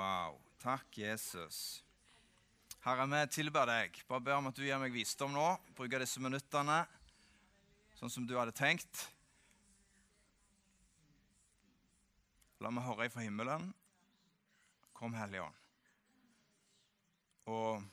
Wow. 0.00 0.40
Takk, 0.62 0.98
Jesus. 0.98 1.82
Herre, 2.80 3.04
vi 3.04 3.18
tilber 3.34 3.66
deg. 3.68 3.98
Bare 4.08 4.22
ber 4.24 4.38
om 4.38 4.46
at 4.48 4.56
du 4.56 4.62
gir 4.64 4.78
meg 4.80 4.94
visdom 4.94 5.34
nå. 5.34 5.44
Bruke 5.76 6.00
disse 6.00 6.22
minuttene 6.24 6.78
sånn 7.98 8.12
som 8.14 8.24
du 8.24 8.32
hadde 8.38 8.54
tenkt. 8.56 9.02
La 12.64 12.72
meg 12.72 12.86
høre 12.86 13.10
ifra 13.10 13.26
himmelen. 13.26 13.68
Kom, 14.96 15.12
Hellige 15.18 15.44
Ånd. 15.44 15.60
Og 17.52 17.84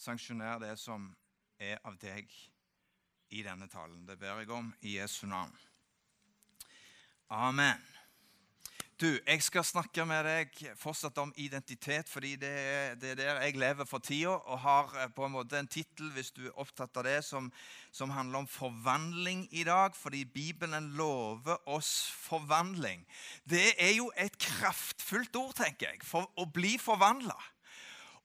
sanksjoner 0.00 0.64
det 0.64 0.72
som 0.80 1.10
er 1.60 1.76
av 1.84 2.00
deg 2.00 2.32
i 3.36 3.44
denne 3.44 3.68
talen. 3.68 4.06
Det 4.08 4.16
ber 4.16 4.40
jeg 4.40 4.54
om 4.56 4.72
i 4.80 4.96
Jesu 4.96 5.26
navn. 5.28 5.52
Amen. 7.28 7.84
Du, 9.00 9.18
Jeg 9.26 9.40
skal 9.40 9.64
snakke 9.64 10.04
med 10.04 10.26
deg 10.28 10.58
fortsatt 10.76 11.16
om 11.22 11.30
identitet, 11.40 12.08
fordi 12.08 12.34
det 12.36 12.50
er, 12.52 12.96
det 13.00 13.14
er 13.14 13.16
der 13.16 13.38
jeg 13.46 13.56
lever 13.56 13.86
for 13.88 14.04
tida. 14.04 14.34
Og 14.52 14.60
har 14.60 14.90
eh, 15.00 15.08
på 15.16 15.24
en 15.24 15.32
måte 15.32 15.56
en 15.56 15.70
tittel 15.72 16.10
hvis 16.12 16.28
du 16.36 16.42
er 16.50 16.58
opptatt 16.60 17.00
av 17.00 17.06
det, 17.08 17.14
som, 17.24 17.48
som, 17.96 18.12
handler 18.12 18.42
om 18.42 18.48
forvandling 18.50 19.46
i 19.56 19.64
dag. 19.64 19.96
Fordi 19.96 20.26
Bibelen 20.28 20.90
lover 21.00 21.56
oss 21.64 22.10
forvandling. 22.26 23.06
Det 23.48 23.70
er 23.80 23.94
jo 23.96 24.10
et 24.20 24.36
kraftfullt 24.36 25.40
ord, 25.40 25.56
tenker 25.62 25.94
jeg, 25.94 26.04
for 26.04 26.28
å 26.36 26.44
bli 26.52 26.76
forvandla. 26.76 27.38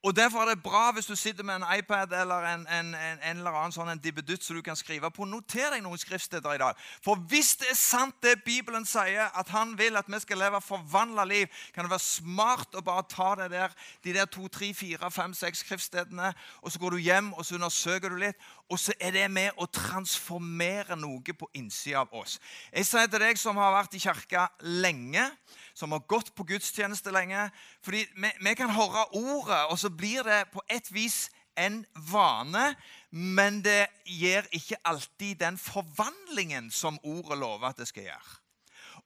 Og 0.05 0.15
Derfor 0.15 0.41
er 0.41 0.45
det 0.45 0.63
bra 0.63 0.91
hvis 0.91 1.05
du 1.05 1.15
sitter 1.15 1.43
med 1.43 1.55
en 1.55 1.63
iPad 1.79 2.11
eller 2.21 2.43
en, 2.53 2.67
en, 2.67 2.95
en, 2.95 3.19
en 3.23 3.37
eller 3.37 3.55
annen 3.57 3.73
sånn 3.73 3.97
dibbedutt 3.97 4.43
som 4.45 4.53
du 4.53 4.61
kan 4.61 4.77
skrive 4.77 5.09
på. 5.09 5.25
Noter 5.25 5.73
deg 5.73 5.81
noen 5.81 5.97
skriftsteder 5.97 6.53
i 6.53 6.61
dag. 6.61 6.77
For 7.01 7.17
hvis 7.31 7.55
det 7.57 7.71
er 7.71 7.79
sant 7.79 8.19
det 8.21 8.35
Bibelen 8.45 8.85
sier, 8.85 9.31
at 9.33 9.49
han 9.49 9.73
vil 9.79 9.97
at 9.97 10.05
vi 10.05 10.19
skal 10.21 10.43
leve 10.43 10.61
forvandla 10.61 11.25
liv, 11.25 11.49
kan 11.73 11.87
det 11.87 11.93
være 11.95 12.05
smart 12.05 12.77
å 12.77 12.85
bare 12.85 13.07
ta 13.09 13.31
det 13.39 13.49
der, 13.55 13.73
de 14.05 14.13
der 14.13 14.29
to, 14.29 14.45
tre, 14.45 14.69
fire, 14.77 15.09
fem, 15.09 15.33
seks 15.33 15.65
skriftstedene, 15.65 16.29
og 16.61 16.69
så 16.69 16.83
går 16.85 16.93
du 16.93 17.01
hjem 17.01 17.33
og 17.33 17.41
så 17.41 17.57
undersøker 17.57 18.13
du 18.13 18.21
litt, 18.27 18.47
og 18.69 18.77
så 18.81 18.93
er 19.01 19.17
det 19.17 19.25
med 19.33 19.57
å 19.57 19.65
transformere 19.73 20.99
noe 21.01 21.33
på 21.33 21.49
innsida 21.57 22.05
av 22.05 22.13
oss. 22.13 22.37
Jeg 22.69 22.85
sier 22.85 23.09
til 23.09 23.25
deg 23.25 23.41
som 23.41 23.57
har 23.57 23.73
vært 23.73 23.97
i 23.97 24.05
kirka 24.05 24.51
lenge 24.85 25.31
som 25.75 25.91
har 25.91 26.05
gått 26.07 26.31
på 26.35 26.47
gudstjeneste 26.47 27.11
lenge. 27.13 27.49
Fordi 27.85 28.05
vi, 28.15 28.31
vi 28.41 28.55
kan 28.57 28.71
høre 28.73 29.05
ordet, 29.13 29.65
og 29.69 29.79
så 29.79 29.91
blir 29.91 30.23
det 30.27 30.45
på 30.53 30.63
et 30.71 30.87
vis 30.95 31.25
en 31.59 31.83
vane, 32.11 32.73
men 33.11 33.61
det 33.63 33.85
gir 34.07 34.47
ikke 34.55 34.79
alltid 34.87 35.39
den 35.39 35.59
forvandlingen 35.59 36.71
som 36.71 36.99
ordet 37.03 37.39
lover 37.39 37.69
at 37.69 37.79
det 37.79 37.87
skal 37.91 38.09
gjøre. 38.09 38.41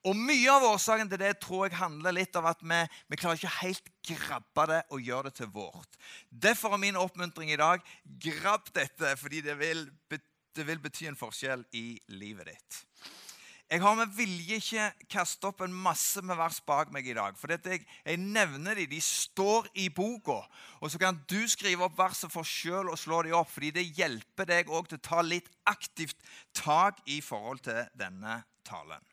Og 0.08 0.16
Mye 0.16 0.48
av 0.48 0.64
årsaken 0.64 1.10
til 1.12 1.20
det 1.20 1.34
tror 1.42 1.66
jeg 1.66 1.76
handler 1.76 2.14
litt 2.16 2.36
av 2.38 2.46
at 2.48 2.62
vi, 2.64 2.78
vi 3.12 3.18
klarer 3.20 3.36
ikke 3.36 3.56
helt 3.60 3.90
grabbe 4.08 4.64
det 4.70 4.80
og 4.88 5.02
gjøre 5.04 5.28
det 5.28 5.34
til 5.42 5.50
vårt. 5.52 5.98
Derfor 6.30 6.74
er 6.74 6.80
min 6.80 6.98
oppmuntring 6.98 7.52
i 7.52 7.60
dag 7.60 7.84
grabb 8.24 8.70
dette, 8.74 9.12
fordi 9.20 9.42
det 9.44 9.58
vil, 9.60 9.84
det 10.56 10.66
vil 10.66 10.80
bety 10.80 11.10
en 11.10 11.20
forskjell 11.20 11.66
i 11.76 12.00
livet 12.16 12.48
ditt. 12.48 12.80
Jeg 13.70 13.84
har 13.84 13.94
med 13.94 14.10
vilje 14.18 14.56
ikke 14.58 14.84
kastet 15.12 15.44
opp 15.46 15.60
en 15.62 15.74
masse 15.84 16.18
med 16.26 16.34
vers 16.34 16.56
bak 16.66 16.88
meg 16.90 17.06
i 17.06 17.14
dag. 17.14 17.36
For 17.38 17.52
jeg, 17.54 17.84
jeg, 18.02 18.18
nevner 18.18 18.74
de, 18.74 18.88
de 18.90 18.98
står 18.98 19.68
i 19.78 19.84
boka. 19.94 20.40
Og 20.82 20.90
så 20.90 20.98
kan 20.98 21.20
du 21.30 21.38
skrive 21.46 21.86
opp 21.86 21.94
verset 21.98 22.32
for 22.34 22.42
sjøl 22.42 22.90
og 22.90 22.98
slå 22.98 23.22
de 23.22 23.36
opp. 23.36 23.52
fordi 23.54 23.70
det 23.78 23.86
hjelper 23.94 24.50
deg 24.50 24.74
òg 24.74 24.90
til 24.90 24.98
å 24.98 25.06
ta 25.06 25.22
litt 25.22 25.46
aktivt 25.70 26.18
tak 26.50 26.98
i 27.06 27.20
forhold 27.22 27.62
til 27.68 27.86
denne 27.94 28.40
talen. 28.66 29.06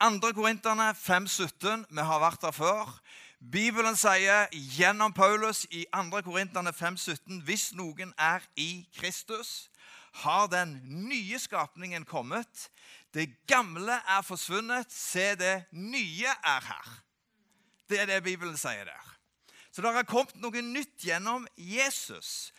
2. 0.00 0.32
Korinterne 0.32 0.94
5,17. 0.96 1.84
Vi 1.92 2.08
har 2.08 2.20
vært 2.24 2.48
der 2.48 2.56
før. 2.56 2.96
Bibelen 3.40 3.96
sier 3.96 4.48
gjennom 4.52 5.12
Paulus 5.12 5.66
i 5.68 5.84
2. 5.92 6.24
Korinterne 6.24 6.72
5,17.: 6.72 7.44
Hvis 7.44 7.74
noen 7.76 8.16
er 8.16 8.40
i 8.56 8.86
Kristus, 8.96 9.68
har 10.22 10.48
den 10.48 10.76
nye 11.08 11.38
skapningen 11.38 12.04
kommet. 12.08 12.68
Det 13.14 13.28
gamle 13.48 13.98
er 14.08 14.24
forsvunnet, 14.24 14.92
se, 14.92 15.34
det 15.36 15.66
nye 15.72 16.30
er 16.30 16.66
her. 16.70 16.94
Det 17.88 18.00
er 18.02 18.08
det 18.10 18.24
Bibelen 18.26 18.56
sier 18.58 18.88
der. 18.88 19.12
Så 19.70 19.84
det 19.84 19.92
har 19.92 20.08
kommet 20.08 20.38
noe 20.40 20.62
nytt 20.64 21.04
gjennom 21.04 21.44
Jesus. 21.56 22.50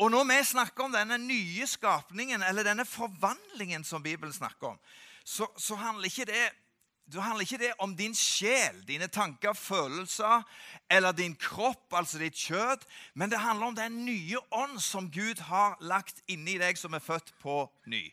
Og 0.00 0.12
når 0.14 0.24
vi 0.30 0.38
snakker 0.52 0.86
om 0.86 0.94
denne 0.94 1.18
nye 1.20 1.66
skapningen, 1.68 2.42
eller 2.46 2.64
denne 2.64 2.86
forvandlingen 2.88 3.84
som 3.84 4.02
Bibelen 4.02 4.32
snakker 4.32 4.72
om, 4.72 4.78
så, 5.24 5.50
så 5.58 5.76
handler 5.76 6.08
ikke 6.08 6.30
det 6.30 6.46
det 7.12 7.22
handler 7.22 7.42
ikke 7.42 7.58
det 7.58 7.72
om 7.82 7.96
din 7.96 8.14
sjel, 8.14 8.76
dine 8.86 9.08
tanker, 9.10 9.52
følelser 9.52 10.42
eller 10.90 11.12
din 11.12 11.34
kropp, 11.34 11.92
altså 11.94 12.18
ditt 12.18 12.38
kjød, 12.38 12.86
men 13.14 13.30
det 13.30 13.40
handler 13.42 13.66
om 13.66 13.76
den 13.76 14.04
nye 14.04 14.38
ånd 14.50 14.78
som 14.82 15.10
Gud 15.10 15.42
har 15.48 15.76
lagt 15.80 16.22
inni 16.30 16.58
deg, 16.60 16.78
som 16.78 16.94
er 16.94 17.02
født 17.02 17.32
på 17.42 17.64
ny. 17.90 18.04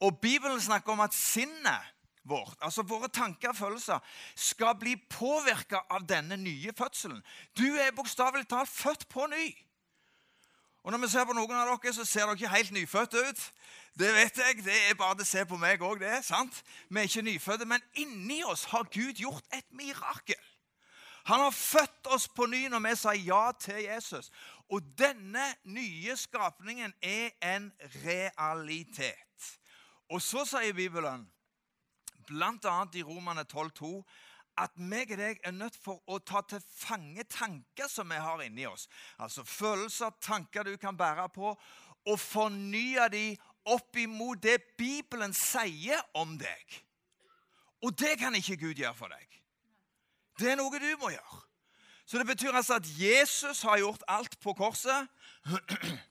Og 0.00 0.18
Bibelen 0.20 0.60
snakker 0.60 0.92
om 0.92 1.04
at 1.04 1.14
sinnet 1.14 1.96
vårt, 2.24 2.56
altså 2.60 2.82
våre 2.82 3.08
tanker 3.08 3.52
og 3.52 3.56
følelser, 3.56 3.98
skal 4.36 4.76
bli 4.80 4.96
påvirka 5.10 5.84
av 5.90 6.06
denne 6.08 6.36
nye 6.40 6.72
fødselen. 6.76 7.20
Du 7.58 7.66
er 7.76 7.94
bokstavelig 7.96 8.48
talt 8.48 8.72
født 8.72 9.08
på 9.08 9.26
ny. 9.32 9.50
Og 10.82 10.92
Når 10.92 10.98
vi 10.98 11.08
ser 11.08 11.24
på 11.24 11.36
noen 11.36 11.52
av 11.52 11.68
dere, 11.68 11.92
så 11.92 12.04
ser 12.04 12.24
dere 12.24 12.38
ikke 12.38 12.54
helt 12.54 12.72
nyfødte 12.72 13.24
ut. 13.28 13.42
Det 13.98 14.14
vet 14.14 14.38
jeg. 14.38 14.64
Det 14.64 14.76
er 14.90 14.94
bare 14.96 15.18
det 15.18 15.26
å 15.26 15.28
se 15.28 15.44
på 15.44 15.58
meg 15.60 15.82
òg, 15.82 16.00
det. 16.00 16.22
sant? 16.24 16.62
Vi 16.88 17.00
er 17.00 17.08
ikke 17.08 17.26
nyfødte, 17.26 17.66
men 17.68 17.84
inni 17.94 18.40
oss 18.44 18.64
har 18.72 18.88
Gud 18.88 19.20
gjort 19.20 19.44
et 19.52 19.66
mirakel. 19.76 20.40
Han 21.28 21.40
har 21.40 21.50
født 21.50 22.06
oss 22.06 22.28
på 22.28 22.46
ny 22.46 22.62
når 22.72 22.80
vi 22.88 22.94
sa 22.96 23.12
ja 23.12 23.42
til 23.60 23.82
Jesus. 23.84 24.30
Og 24.70 24.82
denne 24.98 25.44
nye 25.64 26.16
skapningen 26.16 26.94
er 27.02 27.30
en 27.42 27.72
realitet. 28.04 29.50
Og 30.10 30.22
så 30.22 30.46
sier 30.48 30.72
Bibelen, 30.72 31.26
bl.a. 32.26 32.76
i 32.94 33.02
Romane 33.02 33.44
12,2, 33.52 33.92
at 34.60 34.76
meg 34.76 35.12
og 35.14 35.20
deg 35.20 35.40
er 35.44 35.54
nødt 35.56 35.76
for 35.80 36.02
å 36.10 36.18
ta 36.22 36.42
til 36.48 36.62
fange 36.62 37.24
tanker 37.30 37.88
som 37.88 38.10
vi 38.12 38.18
har 38.20 38.42
inni 38.44 38.66
oss. 38.68 38.88
Altså 39.18 39.44
følelser, 39.44 40.12
tanker 40.20 40.68
du 40.68 40.76
kan 40.80 40.96
bære 40.96 41.28
på, 41.34 41.54
og 42.06 42.20
fornye 42.20 43.08
de 43.12 43.24
opp 43.68 43.96
imot 44.00 44.40
det 44.42 44.58
Bibelen 44.78 45.34
sier 45.36 46.00
om 46.16 46.36
deg. 46.40 46.80
Og 47.84 47.96
det 47.96 48.18
kan 48.20 48.34
ikke 48.36 48.58
Gud 48.60 48.80
gjøre 48.80 48.96
for 48.96 49.12
deg. 49.12 49.26
Det 50.40 50.52
er 50.52 50.60
noe 50.60 50.80
du 50.80 50.90
må 51.00 51.12
gjøre. 51.12 51.40
Så 52.08 52.18
det 52.18 52.26
betyr 52.26 52.56
altså 52.56 52.80
at 52.80 52.88
Jesus 52.98 53.62
har 53.62 53.78
gjort 53.78 54.02
alt 54.08 54.40
på 54.42 54.54
korset. 54.58 55.08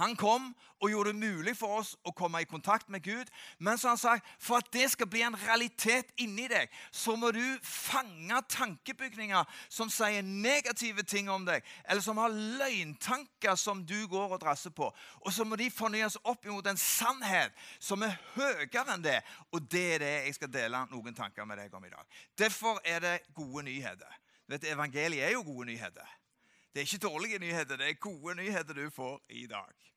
Han 0.00 0.14
kom 0.16 0.52
og 0.82 0.90
gjorde 0.90 1.12
det 1.12 1.20
mulig 1.20 1.52
for 1.56 1.78
oss 1.82 1.92
å 2.08 2.12
komme 2.16 2.40
i 2.42 2.48
kontakt 2.48 2.88
med 2.90 3.04
Gud. 3.04 3.28
Men 3.62 3.78
så 3.78 3.92
han 3.92 4.00
sagt, 4.00 4.26
for 4.40 4.58
at 4.58 4.70
det 4.74 4.88
skal 4.90 5.08
bli 5.10 5.22
en 5.22 5.36
realitet 5.44 6.10
inni 6.22 6.48
deg, 6.50 6.72
så 6.90 7.14
må 7.16 7.30
du 7.34 7.42
fange 7.66 8.40
tankebygninger 8.50 9.52
som 9.68 9.90
sier 9.92 10.24
negative 10.24 11.04
ting 11.06 11.30
om 11.30 11.44
deg, 11.46 11.62
eller 11.84 12.02
som 12.04 12.18
har 12.22 12.32
løgntanker 12.32 13.58
som 13.60 13.84
du 13.86 13.98
går 14.10 14.34
og 14.36 14.42
drasser 14.42 14.74
på. 14.74 14.88
Og 15.22 15.30
så 15.34 15.46
må 15.46 15.60
de 15.60 15.70
fornyes 15.70 16.18
opp 16.24 16.48
imot 16.48 16.66
en 16.72 16.80
sannhet 16.80 17.54
som 17.78 18.02
er 18.02 18.16
høyere 18.34 18.96
enn 18.96 19.04
det. 19.04 19.20
Og 19.52 19.68
det 19.70 19.86
er 19.98 20.02
det 20.06 20.14
jeg 20.26 20.40
skal 20.40 20.54
dele 20.56 20.82
noen 20.90 21.14
tanker 21.14 21.46
med 21.46 21.60
deg 21.60 21.76
om 21.76 21.84
i 21.84 21.92
dag. 21.92 22.18
Derfor 22.38 22.80
er 22.84 23.04
det 23.04 23.16
gode 23.36 23.68
nyheter. 23.68 24.20
Vet, 24.50 24.66
evangeliet 24.72 25.28
er 25.28 25.36
jo 25.36 25.46
gode 25.46 25.70
nyheter. 25.70 26.18
Det 26.72 26.80
er 26.80 26.86
ikke 26.88 27.08
dårlige 27.08 27.38
nyheter, 27.38 27.76
det 27.76 27.88
er 27.88 27.92
gode 28.00 28.34
nyheter 28.34 28.74
du 28.74 28.90
får 28.90 29.20
i 29.28 29.46
dag. 29.46 29.92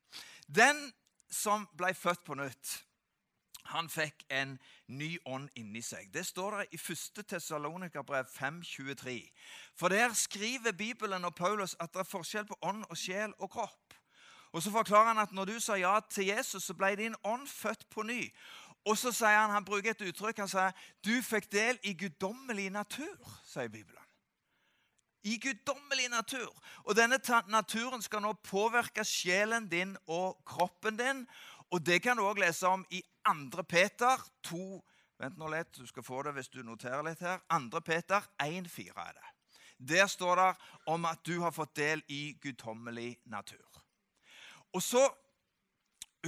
Den 0.56 0.92
som 1.30 1.68
ble 1.76 1.94
født 1.94 2.24
på 2.24 2.34
nytt, 2.34 2.86
han 3.64 3.88
fikk 3.90 4.26
en 4.30 4.58
ny 4.86 5.16
ånd 5.26 5.48
inni 5.58 5.82
seg. 5.82 6.10
Det 6.14 6.26
står 6.26 6.50
der 6.50 6.68
i 6.70 6.78
1. 6.78 7.24
Tessalonikerbrev 7.28 8.28
5,23. 8.30 9.16
For 9.76 9.88
der 9.88 10.12
skriver 10.14 10.72
Bibelen 10.72 11.24
og 11.24 11.34
Paulus 11.34 11.76
at 11.80 11.92
det 11.94 12.04
er 12.04 12.10
forskjell 12.10 12.46
på 12.46 12.58
ånd 12.62 12.84
og 12.90 12.96
sjel 12.96 13.34
og 13.38 13.50
kropp. 13.50 13.94
Og 14.52 14.62
Så 14.62 14.70
forklarer 14.70 15.08
han 15.08 15.18
at 15.18 15.32
når 15.32 15.44
du 15.44 15.60
sa 15.60 15.74
ja 15.74 16.00
til 16.10 16.26
Jesus, 16.26 16.62
så 16.62 16.74
ble 16.74 16.94
din 16.96 17.14
ånd 17.24 17.48
født 17.48 17.88
på 17.90 18.02
ny. 18.02 18.32
Og 18.84 18.98
så 18.98 19.12
sier 19.12 19.40
han, 19.40 19.50
han 19.50 19.64
bruker 19.64 19.90
et 19.90 20.08
uttrykk 20.08 20.38
han 20.38 20.48
sier, 20.48 20.72
du 21.04 21.22
fikk 21.22 21.50
del 21.52 21.78
i 21.82 21.92
guddommelig 21.92 22.70
natur. 22.70 23.40
sier 23.44 23.68
Bibelen 23.68 24.05
i 25.26 25.36
guddommelig 25.42 26.08
natur. 26.12 26.52
Og 26.86 26.96
denne 26.96 27.18
naturen 27.50 28.02
skal 28.02 28.22
nå 28.22 28.32
påvirke 28.46 29.04
sjelen 29.04 29.68
din 29.68 29.96
og 30.06 30.38
kroppen 30.46 30.96
din. 30.96 31.26
Og 31.70 31.82
det 31.86 32.02
kan 32.02 32.16
du 32.16 32.22
òg 32.22 32.38
lese 32.38 32.68
om 32.68 32.84
i 32.90 33.02
2. 33.26 33.62
Peter 33.66 34.22
2. 34.46 34.82
Vent 35.18 35.38
nå 35.40 35.48
litt, 35.50 35.72
du 35.74 35.86
skal 35.88 36.04
få 36.04 36.22
det 36.22 36.36
hvis 36.36 36.52
du 36.52 36.62
noterer 36.62 37.02
litt 37.02 37.24
her. 37.24 37.40
2. 37.50 37.80
Peter 37.82 38.22
1,4 38.42 38.92
er 39.02 39.16
det. 39.16 39.32
Der 39.76 40.06
står 40.06 40.36
det 40.40 40.50
om 40.86 41.04
at 41.04 41.24
du 41.26 41.40
har 41.42 41.52
fått 41.52 41.74
del 41.76 42.02
i 42.08 42.36
guddommelig 42.40 43.18
natur. 43.24 43.82
Og 44.72 44.82
så 44.82 45.02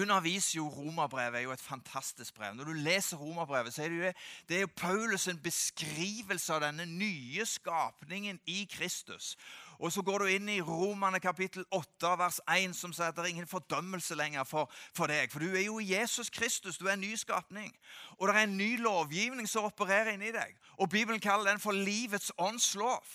underviser 0.03 0.57
jo 0.57 0.69
Romerbrevet 0.69 1.39
er 1.39 1.45
jo 1.47 1.53
et 1.53 1.61
fantastisk 1.61 2.35
brev. 2.35 2.55
Når 2.55 2.65
du 2.65 2.73
leser 2.73 3.17
Romerbrevet, 3.17 3.75
så 3.75 3.83
er 3.83 3.89
det 3.89 3.99
jo, 3.99 4.13
det 4.49 4.57
er 4.57 4.61
jo 4.61 4.75
Paulus' 4.81 5.31
en 5.31 5.41
beskrivelse 5.43 6.55
av 6.55 6.61
denne 6.67 6.87
nye 6.87 7.47
skapningen 7.47 8.41
i 8.47 8.65
Kristus. 8.71 9.37
Og 9.79 9.93
Så 9.93 10.03
går 10.03 10.19
du 10.19 10.25
inn 10.27 10.49
i 10.49 10.61
Romane 10.61 11.21
kapittel 11.21 11.65
8 11.71 12.11
vers 12.19 12.41
1, 12.51 12.75
som 12.75 12.93
sier 12.93 13.13
at 13.13 13.17
det 13.17 13.23
er 13.23 13.31
ingen 13.31 13.47
fordømmelse 13.47 14.15
lenger 14.19 14.45
for, 14.45 14.71
for, 14.97 15.07
deg. 15.07 15.31
For 15.31 15.39
du 15.39 15.55
er 15.55 15.69
jo 15.69 15.79
Jesus 15.79 16.31
Kristus. 16.31 16.79
Du 16.79 16.89
er 16.89 16.97
en 16.97 17.01
ny 17.01 17.15
skapning. 17.15 17.71
Og 18.19 18.29
det 18.29 18.35
er 18.35 18.49
en 18.49 18.57
ny 18.59 18.73
lovgivning 18.83 19.49
som 19.49 19.69
opererer 19.71 20.17
inni 20.17 20.33
deg. 20.35 20.57
Og 20.83 20.91
Bibelen 20.91 21.21
kaller 21.21 21.51
den 21.51 21.63
for 21.63 21.73
livets 21.73 22.33
ånds 22.39 22.75
lov. 22.75 23.07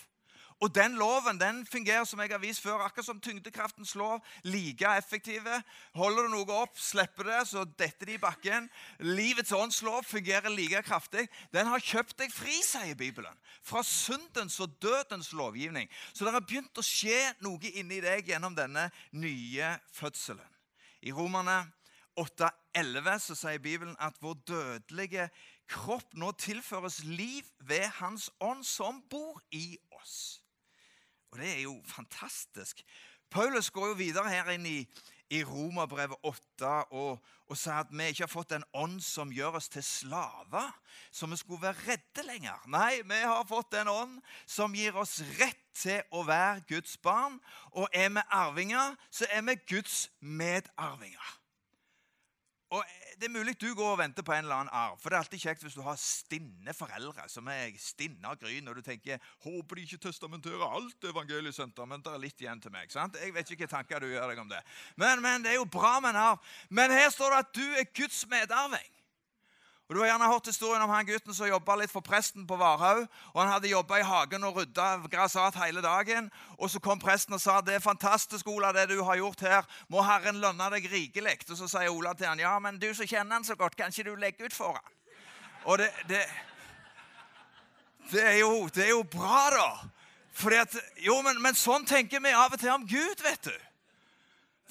Og 0.61 0.75
den 0.75 0.95
loven 0.99 1.39
den 1.39 1.65
fungerer 1.65 2.05
som 2.07 2.21
jeg 2.21 2.31
har 2.31 2.41
vist 2.41 2.61
før, 2.63 2.83
akkurat 2.85 3.05
som 3.05 3.21
tyngdekraftens 3.21 3.95
lov. 3.95 4.21
Like 4.43 4.87
effektive. 4.97 5.61
Holder 5.97 6.27
du 6.27 6.33
noe 6.35 6.57
opp, 6.63 6.77
slipper 6.79 7.29
det, 7.29 7.41
så 7.49 7.65
detter 7.65 8.09
det 8.09 8.17
i 8.17 8.21
bakken. 8.21 8.69
Livets 8.99 9.51
ånds 9.55 9.81
lov 9.85 10.03
fungerer 10.07 10.53
like 10.53 10.83
kraftig. 10.87 11.27
Den 11.53 11.69
har 11.71 11.83
kjøpt 11.83 12.17
deg 12.21 12.33
fri, 12.33 12.55
sier 12.65 12.97
Bibelen. 12.99 13.37
Fra 13.63 13.83
syndens 13.87 14.59
og 14.63 14.75
dødens 14.81 15.33
lovgivning. 15.33 15.89
Så 16.13 16.25
det 16.25 16.35
har 16.35 16.45
begynt 16.45 16.77
å 16.77 16.85
skje 16.85 17.19
noe 17.43 17.73
inni 17.73 18.01
deg 18.03 18.27
gjennom 18.29 18.55
denne 18.57 18.89
nye 19.11 19.77
fødselen. 19.93 20.49
I 21.03 21.11
Romerne 21.11 21.63
8,11 22.19 23.19
så 23.19 23.35
sier 23.35 23.59
Bibelen 23.59 23.95
at 23.99 24.19
vår 24.21 24.37
dødelige 24.47 25.27
kropp 25.69 26.13
nå 26.13 26.31
tilføres 26.37 27.01
liv 27.03 27.47
ved 27.59 27.87
Hans 27.99 28.29
ånd 28.39 28.63
som 28.67 29.01
bor 29.09 29.41
i 29.51 29.77
oss. 29.97 30.42
Og 31.33 31.39
det 31.41 31.49
er 31.49 31.61
jo 31.63 31.79
fantastisk. 31.89 32.83
Paulus 33.31 33.71
går 33.73 33.87
jo 33.87 33.93
videre 33.97 34.29
her 34.29 34.51
inn 34.53 34.65
i, 34.69 34.83
i 35.33 35.39
Romerbrevet 35.41 36.19
8 36.29 36.73
og, 36.93 37.23
og 37.49 37.57
sier 37.57 37.79
at 37.81 37.89
vi 37.89 38.11
ikke 38.11 38.27
har 38.27 38.29
fått 38.29 38.53
en 38.53 38.65
ånd 38.77 38.99
som 39.01 39.31
gjør 39.33 39.57
oss 39.57 39.71
til 39.73 39.81
slaver, 39.81 40.69
så 41.09 41.25
vi 41.31 41.39
skulle 41.41 41.63
være 41.63 41.87
redde 41.87 42.27
lenger. 42.27 42.67
Nei, 42.69 43.01
vi 43.01 43.17
har 43.25 43.41
fått 43.49 43.73
en 43.79 43.89
ånd 43.89 44.19
som 44.45 44.77
gir 44.77 44.93
oss 45.01 45.15
rett 45.39 45.63
til 45.73 46.05
å 46.13 46.21
være 46.27 46.67
Guds 46.69 46.99
barn. 47.01 47.39
Og 47.73 47.89
er 47.89 48.13
vi 48.13 48.27
arvinger, 48.29 48.93
så 49.09 49.25
er 49.33 49.41
vi 49.49 49.57
Guds 49.73 50.03
medarvinger. 50.21 51.33
Og 52.77 52.85
Det 53.23 53.29
er 53.29 53.39
mulig 53.39 53.53
du 53.55 53.69
går 53.71 53.93
og 53.93 53.99
venter 54.01 54.23
på 54.27 54.33
en 54.35 54.41
eller 54.43 54.57
annen 54.65 54.73
arv. 54.75 54.97
For 54.99 55.07
det 55.07 55.15
er 55.15 55.21
alltid 55.23 55.39
kjekt 55.39 55.61
hvis 55.63 55.77
du 55.77 55.81
har 55.85 55.95
stinne 55.95 56.73
foreldre 56.75 57.23
som 57.31 57.47
er 57.47 57.69
stinne 57.79 58.27
av 58.27 58.35
gryn, 58.41 58.67
og 58.67 58.75
du 58.75 58.81
tenker 58.83 59.21
'Håper 59.45 59.79
de 59.79 59.85
ikke 59.85 60.01
testamenterer 60.09 60.65
alt 60.67 61.07
evangeliesenter, 61.07 61.85
men 61.87 62.03
det 62.03 62.11
er 62.11 62.19
litt 62.19 62.43
igjen 62.43 62.59
til 62.59 62.71
meg.' 62.75 62.91
sant? 62.91 63.15
Jeg 63.15 63.33
vet 63.33 63.47
ikke 63.47 63.63
hvilke 63.63 63.75
tanker 63.77 64.03
du 64.03 64.09
gjør 64.11 64.27
deg 64.27 64.39
om 64.43 64.49
det. 64.49 64.59
Men, 64.97 65.21
men 65.21 65.43
det 65.43 65.51
er 65.51 65.55
jo 65.55 65.63
bra 65.63 65.99
med 66.03 66.09
en 66.09 66.15
arv. 66.15 66.43
Men 66.69 66.91
her 66.91 67.09
står 67.09 67.29
det 67.31 67.39
at 67.39 67.55
du 67.55 67.63
er 67.79 67.87
Guds 67.95 68.27
medarving. 68.27 68.91
Og 69.93 69.97
Du 69.97 70.01
har 70.01 70.07
gjerne 70.07 70.25
hørt 70.31 70.47
historien 70.49 70.81
om 70.81 70.89
han 70.89 71.05
gutten 71.05 71.35
som 71.37 71.45
jobba 71.45 71.75
litt 71.77 71.91
for 71.93 72.01
presten 72.01 72.47
på 72.49 72.55
Varhaug. 72.57 73.03
og 73.33 73.41
Han 73.41 73.51
hadde 73.51 73.69
jobba 73.69 73.99
i 74.01 74.05
hagen 74.07 74.43
og 74.43 74.55
rydda 74.57 74.87
grassat 75.05 75.59
hele 75.61 75.81
dagen. 75.85 76.31
Og 76.57 76.69
Så 76.69 76.79
kom 76.79 76.99
presten 76.99 77.33
og 77.33 77.41
sa 77.41 77.61
det 77.61 77.75
er 77.75 77.79
fantastisk, 77.79 78.47
Ola, 78.47 78.71
det 78.73 78.89
du 78.89 79.03
har 79.03 79.15
gjort 79.15 79.41
her. 79.41 79.61
Må 79.89 80.01
Herren 80.01 80.41
lønne 80.41 80.69
deg 80.73 80.89
rikelig. 80.91 81.37
Og 81.51 81.57
Så 81.57 81.67
sier 81.67 81.91
Ola 81.91 82.13
til 82.13 82.25
han, 82.25 82.39
ja, 82.39 82.57
men 82.59 82.79
du 82.79 82.93
som 82.93 83.05
kjenner 83.05 83.35
han 83.35 83.43
så 83.43 83.55
godt, 83.55 83.75
kan 83.75 83.93
ikke 83.93 84.09
du 84.09 84.15
legge 84.15 84.45
ut 84.45 84.53
for 84.53 84.73
han? 84.73 84.97
Og 85.65 85.77
det, 85.77 85.91
det, 86.09 86.25
det, 88.11 88.23
er, 88.23 88.37
jo, 88.39 88.67
det 88.73 88.85
er 88.85 88.89
jo 88.89 89.03
bra, 89.03 89.49
da. 89.53 90.59
At, 90.61 90.73
jo, 91.05 91.21
men, 91.21 91.37
men 91.41 91.53
sånn 91.53 91.85
tenker 91.85 92.19
vi 92.19 92.33
av 92.33 92.49
og 92.49 92.59
til 92.59 92.73
om 92.73 92.87
Gud, 92.87 93.21
vet 93.21 93.45
du. 93.45 93.72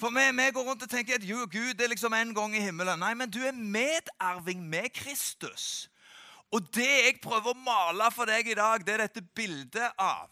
For 0.03 0.11
vi, 0.11 0.23
vi, 0.35 0.51
går 0.51 0.63
rundt 0.67 0.83
og 0.83 0.89
tenker 0.91 1.15
at 1.15 1.23
Gud 1.51 1.81
er 1.81 1.87
liksom 1.87 2.13
en 2.13 2.33
gang 2.35 2.55
i 2.55 2.59
himmelen. 2.59 2.99
Nei, 2.99 3.13
men 3.15 3.29
du 3.31 3.39
er 3.47 3.55
medarving 3.55 4.65
med 4.67 4.89
Kristus. 4.91 5.87
Og 6.51 6.67
det 6.75 6.89
jeg 6.89 7.21
prøver 7.23 7.53
å 7.53 7.61
male 7.63 8.09
for 8.11 8.27
deg 8.27 8.49
i 8.51 8.57
dag, 8.59 8.83
det 8.83 8.97
er 8.97 9.05
dette 9.05 9.23
bildet 9.23 9.95
av 9.95 10.27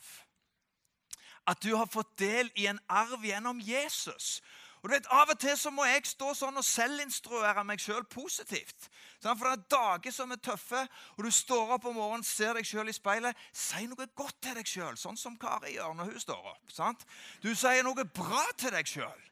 at 1.48 1.64
du 1.64 1.72
har 1.72 1.88
fått 1.88 2.12
del 2.20 2.52
i 2.60 2.68
en 2.68 2.84
arv 2.92 3.24
gjennom 3.24 3.64
Jesus. 3.64 4.42
Og 4.82 4.90
du 4.90 4.98
vet, 4.98 5.08
Av 5.08 5.32
og 5.32 5.40
til 5.40 5.56
så 5.58 5.72
må 5.72 5.88
jeg 5.88 6.04
stå 6.10 6.36
sånn 6.36 6.60
og 6.60 6.68
selvinstruere 6.68 7.64
meg 7.64 7.80
sjøl 7.80 8.04
positivt. 8.12 8.92
For 9.24 9.48
det 9.48 9.56
er 9.56 9.66
dager 9.72 10.20
som 10.20 10.36
er 10.36 10.44
tøffe, 10.44 10.84
og 11.16 11.24
du 11.24 11.32
står 11.32 11.78
opp 11.78 11.88
om 11.88 11.96
morgenen, 11.96 12.28
ser 12.28 12.60
deg 12.60 12.68
sjøl 12.68 12.92
i 12.92 13.00
speilet. 13.00 13.40
Si 13.56 13.88
noe 13.88 14.12
godt 14.20 14.44
til 14.44 14.60
deg 14.60 14.68
sjøl, 14.68 15.00
sånn 15.00 15.20
som 15.20 15.40
Kari 15.40 15.78
gjør 15.78 15.96
når 15.96 16.12
hun 16.12 16.24
står 16.28 16.56
opp. 16.58 16.66
sant? 16.76 17.08
Du 17.40 17.54
sier 17.56 17.88
noe 17.88 18.10
bra 18.20 18.50
til 18.60 18.76
deg 18.76 18.98
sjøl. 19.00 19.31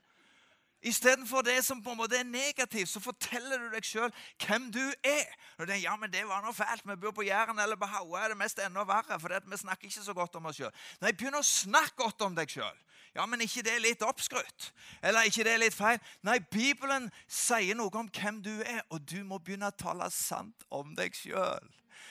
Istedenfor 0.82 1.42
det 1.44 1.58
som 1.66 1.82
på 1.84 1.92
en 1.92 2.00
måte 2.00 2.16
er 2.16 2.24
negativt, 2.24 2.90
så 2.90 3.02
forteller 3.04 3.60
du 3.60 3.68
deg 3.74 3.84
sjøl 3.84 4.12
hvem 4.46 4.70
du 4.72 4.84
er. 5.04 5.34
Og 5.60 5.68
det, 5.68 5.82
ja, 5.84 5.96
men 6.00 6.12
det 6.12 6.24
var 6.28 6.44
noe 6.46 6.56
fælt. 6.56 6.86
Vi 6.88 6.96
bor 7.02 7.12
på 7.16 7.26
Jæren 7.28 7.60
eller 7.60 7.76
på 7.76 7.90
Haua. 7.90 8.24
er 8.24 8.34
det 8.34 8.38
mest 8.40 8.62
enda 8.64 8.86
verre, 8.88 9.20
for 9.20 9.36
vi 9.50 9.58
snakker 9.58 9.90
ikke 9.90 10.06
så 10.06 10.14
godt 10.16 10.38
om 10.40 10.48
oss 10.48 10.62
sjøl. 10.62 10.72
Nei, 11.02 11.12
begynn 11.12 11.36
å 11.36 11.44
snakke 11.44 12.00
godt 12.00 12.24
om 12.24 12.38
deg 12.38 12.52
sjøl. 12.54 12.78
Ja, 13.16 13.26
men 13.26 13.42
ikke 13.42 13.64
det 13.66 13.74
er 13.74 13.84
litt 13.84 14.06
oppskrytt? 14.06 14.70
Eller 15.04 15.28
ikke 15.28 15.44
det 15.44 15.56
er 15.56 15.64
litt 15.64 15.76
feil? 15.76 16.00
Nei, 16.24 16.38
Bibelen 16.40 17.10
sier 17.28 17.76
noe 17.76 17.92
om 18.00 18.08
hvem 18.08 18.40
du 18.46 18.54
er, 18.62 18.84
og 18.94 19.02
du 19.04 19.24
må 19.28 19.42
begynne 19.42 19.72
å 19.74 19.76
tale 19.76 20.08
sant 20.14 20.64
om 20.70 20.94
deg 20.96 21.18
sjøl. 21.18 21.68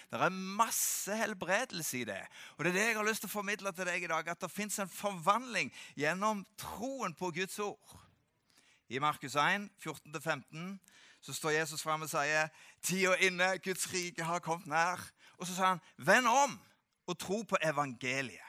Det 0.09 0.21
er 0.25 0.33
masse 0.33 1.15
helbredelse 1.17 2.01
i 2.01 2.05
det. 2.09 2.21
Og 2.57 2.65
det 2.65 2.73
er 2.73 2.77
det 2.79 2.85
jeg 2.87 2.97
har 2.99 3.09
lyst 3.09 3.25
til 3.25 3.31
å 3.31 3.37
formidle 3.39 3.73
til 3.77 3.89
deg 3.89 4.05
i 4.05 4.11
dag. 4.11 4.29
At 4.29 4.41
det 4.41 4.53
fins 4.53 4.79
en 4.81 4.93
forvandling 4.93 5.73
gjennom 6.01 6.45
troen 6.61 7.17
på 7.17 7.31
Guds 7.37 7.59
ord. 7.65 7.97
I 8.89 8.99
Markus 8.99 9.37
1, 9.37 9.69
14-15 9.85 10.79
så 11.21 11.35
står 11.35 11.51
Jesus 11.51 11.83
fram 11.83 12.05
og 12.07 12.11
sier 12.11 12.49
tida 12.85 13.17
inne, 13.27 13.57
Guds 13.65 13.89
rike 13.93 14.25
har 14.25 14.43
kommet 14.45 14.71
nær. 14.71 15.03
Og 15.39 15.47
så 15.47 15.55
sa 15.55 15.73
han, 15.75 15.83
vend 15.99 16.29
om 16.31 16.55
og 17.09 17.19
tro 17.19 17.43
på 17.43 17.59
evangeliet. 17.65 18.45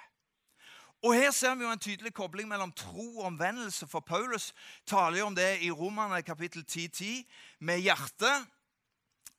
Og 1.00 1.15
Her 1.15 1.31
ser 1.31 1.56
vi 1.56 1.63
jo 1.63 1.71
en 1.71 1.80
tydelig 1.80 2.12
kobling 2.13 2.50
mellom 2.50 2.74
tro 2.75 3.21
og 3.21 3.30
omvendelse. 3.31 3.88
For 3.88 4.03
Paulus 4.03 4.51
taler 4.88 5.21
jo 5.21 5.30
om 5.30 5.36
det 5.36 5.62
i 5.63 5.71
Romerne 5.71 6.21
kapittel 6.27 6.65
10-10. 6.68 7.24
Med 7.59 7.80
hjertet, 7.80 8.47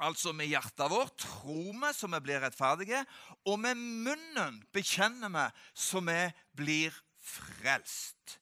altså 0.00 0.32
med 0.32 0.48
hjertet 0.48 0.88
vårt, 0.88 1.18
tror 1.20 1.76
vi 1.76 1.92
så 1.92 2.08
vi 2.08 2.20
blir 2.24 2.40
rettferdige. 2.40 3.04
Og 3.44 3.60
med 3.60 3.76
munnen 3.76 4.62
bekjenner 4.72 5.28
vi 5.28 5.46
så 5.74 6.00
vi 6.00 6.20
blir 6.56 6.96
frelst. 7.20 8.39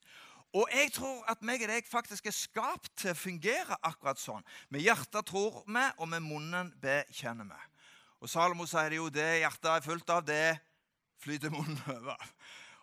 Og 0.57 0.71
jeg 0.73 0.93
tror 0.97 1.27
at 1.29 1.43
meg 1.45 1.61
og 1.67 1.69
deg 1.69 1.89
faktisk 1.89 2.31
er 2.31 2.37
skapt 2.37 2.93
til 3.03 3.13
å 3.13 3.19
fungere 3.19 3.77
akkurat 3.85 4.21
sånn. 4.21 4.47
Med 4.73 4.87
hjertet 4.87 5.27
tror 5.29 5.61
vi, 5.67 5.85
og 5.99 6.09
med 6.09 6.25
munnen 6.25 6.71
bekjenner 6.81 7.51
vi. 7.51 7.61
Og 8.25 8.33
Salomo 8.33 8.65
sier 8.67 8.89
det 8.91 8.99
jo 8.99 9.11
det 9.13 9.29
hjertet 9.43 9.69
er 9.75 9.85
fullt 9.85 10.15
av, 10.15 10.25
det 10.25 10.57
flyter 11.23 11.53
munnen 11.53 11.83
over. 11.99 12.17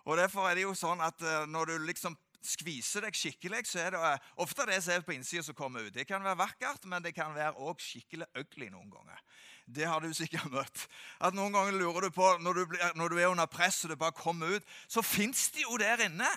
Og 0.06 0.20
Derfor 0.22 0.46
er 0.48 0.60
det 0.60 0.68
jo 0.68 0.76
sånn 0.78 1.02
at 1.02 1.22
eh, 1.26 1.48
når 1.50 1.72
du 1.74 1.88
liksom 1.88 2.14
skviser 2.46 3.06
deg 3.06 3.16
skikkelig, 3.18 3.64
så 3.66 3.80
er 3.82 3.96
det 3.96 4.02
uh, 4.02 4.28
ofte 4.44 4.68
det 4.70 4.78
som 4.84 4.94
er 4.94 5.06
på 5.06 5.16
innsida, 5.16 5.42
som 5.42 5.58
kommer 5.58 5.88
ut. 5.88 5.94
Det 5.96 6.06
kan 6.06 6.24
være 6.24 6.38
vakkert, 6.44 6.84
men 6.86 7.02
det 7.02 7.16
kan 7.16 7.34
være 7.34 7.56
også 7.58 7.88
skikkelig 7.88 8.28
ugly 8.38 8.68
noen 8.70 8.92
ganger. 8.94 9.24
Det 9.66 9.88
har 9.90 10.04
du 10.04 10.14
sikkert 10.20 10.52
møtt. 10.54 10.86
At 11.18 11.34
Noen 11.34 11.56
ganger 11.56 11.74
lurer 11.80 12.06
du 12.06 12.14
på, 12.14 12.28
når 12.46 12.60
du, 12.60 12.78
når 13.02 13.16
du 13.16 13.18
er 13.18 13.32
under 13.32 13.50
press 13.50 13.84
og 13.86 13.96
det 13.96 14.00
bare 14.02 14.14
kommer 14.14 14.60
ut, 14.60 14.70
så 14.88 15.02
fins 15.02 15.50
de 15.56 15.66
jo 15.66 15.80
der 15.82 16.06
inne. 16.06 16.30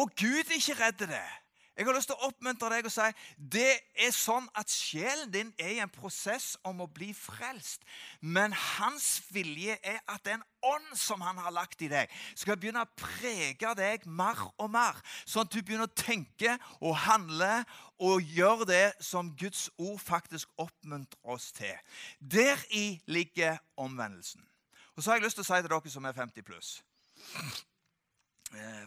Og 0.00 0.12
Gud 0.16 0.44
er 0.48 0.58
ikke 0.58 0.78
redd 0.80 1.06
det. 1.08 1.24
Jeg 1.72 1.86
har 1.88 1.96
lyst 1.96 2.10
til 2.10 2.18
å 2.20 2.28
oppmuntre 2.28 2.68
deg 2.68 2.84
og 2.84 2.92
si 2.92 3.06
det 3.54 3.70
er 4.04 4.10
sånn 4.12 4.44
at 4.60 4.68
sjelen 4.68 5.30
din 5.32 5.52
er 5.56 5.70
i 5.72 5.78
en 5.80 5.92
prosess 5.92 6.50
om 6.68 6.82
å 6.84 6.88
bli 6.98 7.08
frelst. 7.16 7.86
Men 8.20 8.52
hans 8.52 9.22
vilje 9.32 9.78
er 9.80 10.02
at 10.04 10.20
den 10.28 10.44
ånd 10.68 10.92
som 11.00 11.24
han 11.24 11.40
har 11.40 11.54
lagt 11.56 11.80
i 11.80 11.88
deg, 11.88 12.12
skal 12.36 12.60
begynne 12.60 12.84
å 12.84 12.92
prege 13.00 13.72
deg 13.78 14.04
mer 14.04 14.36
og 14.58 14.68
mer. 14.74 15.00
Sånn 15.24 15.48
at 15.48 15.54
du 15.56 15.62
begynner 15.62 15.88
å 15.88 15.96
tenke 15.96 16.58
og 16.82 17.00
handle 17.06 17.64
og 18.04 18.30
gjøre 18.36 18.68
det 18.68 18.86
som 19.00 19.32
Guds 19.40 19.70
ord 19.80 19.98
faktisk 20.02 20.52
oppmuntrer 20.60 21.34
oss 21.34 21.50
til. 21.56 21.72
Deri 22.20 23.00
ligger 23.08 23.56
omvendelsen. 23.80 24.44
Og 24.92 25.00
så 25.00 25.10
har 25.10 25.22
jeg 25.22 25.30
lyst 25.30 25.40
til 25.40 25.46
å 25.46 25.50
si 25.54 25.62
til 25.64 25.72
dere 25.72 25.96
som 25.96 26.04
er 26.04 26.20
50 26.20 26.44
pluss 26.44 26.72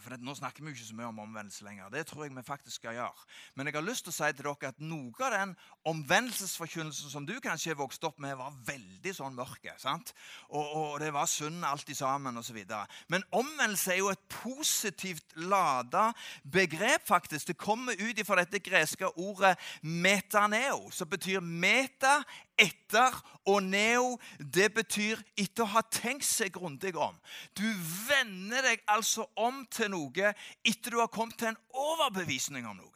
for 0.03 0.15
Nå 0.21 0.35
snakker 0.37 0.63
vi 0.63 0.73
ikke 0.73 0.85
så 0.85 0.95
mye 0.97 1.09
om 1.09 1.19
omvendelse 1.23 1.65
lenger. 1.65 1.89
Det 1.93 2.05
tror 2.07 2.25
jeg 2.25 2.33
vi 2.35 2.43
faktisk 2.45 2.79
skal 2.79 2.97
gjøre. 2.97 3.25
Men 3.55 3.67
jeg 3.67 3.75
har 3.75 3.85
lyst 3.85 4.05
til 4.05 4.13
å 4.13 4.15
si 4.15 4.29
til 4.31 4.45
dere 4.45 4.69
at 4.69 4.81
noe 4.83 5.25
av 5.25 5.33
den 5.33 5.53
omvendelsesforkynnelsen 5.89 7.11
som 7.11 7.25
du 7.25 7.33
kanskje 7.43 7.73
har 7.73 7.79
vokst 7.79 8.03
opp 8.07 8.19
med, 8.21 8.37
var 8.37 8.53
veldig 8.67 9.13
sånn 9.17 9.37
mørke. 9.37 9.73
sant? 9.81 10.13
Og, 10.49 10.65
og 10.65 10.99
det 11.01 11.11
var 11.15 11.29
synd 11.29 11.65
alt 11.65 11.89
sammen 11.95 12.37
osv. 12.37 12.61
Men 13.09 13.25
omvendelse 13.31 13.93
er 13.93 14.01
jo 14.01 14.11
et 14.13 14.25
positivt 14.31 15.35
lada 15.35 16.11
begrep, 16.43 17.05
faktisk. 17.07 17.47
Det 17.47 17.57
kommer 17.57 17.97
ut 17.97 18.21
fra 18.25 18.39
dette 18.41 18.61
greske 18.63 19.09
ordet 19.17 19.55
metaneo, 19.81 20.89
som 20.91 21.09
betyr 21.09 21.41
meta 21.41 22.21
etter, 22.57 23.15
og 23.45 23.63
neo 23.63 24.15
det 24.39 24.71
betyr 24.73 25.21
etter 25.37 25.65
å 25.65 25.73
ha 25.75 25.83
tenkt 25.91 26.27
seg 26.27 26.53
grundig 26.55 26.95
om. 26.97 27.15
Du 27.53 27.67
vender 28.07 28.65
deg 28.71 28.83
altså 28.87 29.27
om 29.35 29.65
til 29.71 29.91
noe 29.93 30.33
etter 30.63 30.95
du 30.95 31.01
har 31.01 31.11
kommet 31.13 31.37
til 31.39 31.53
en 31.53 31.61
overbevisning 31.73 32.67
om 32.67 32.77
noe. 32.79 32.95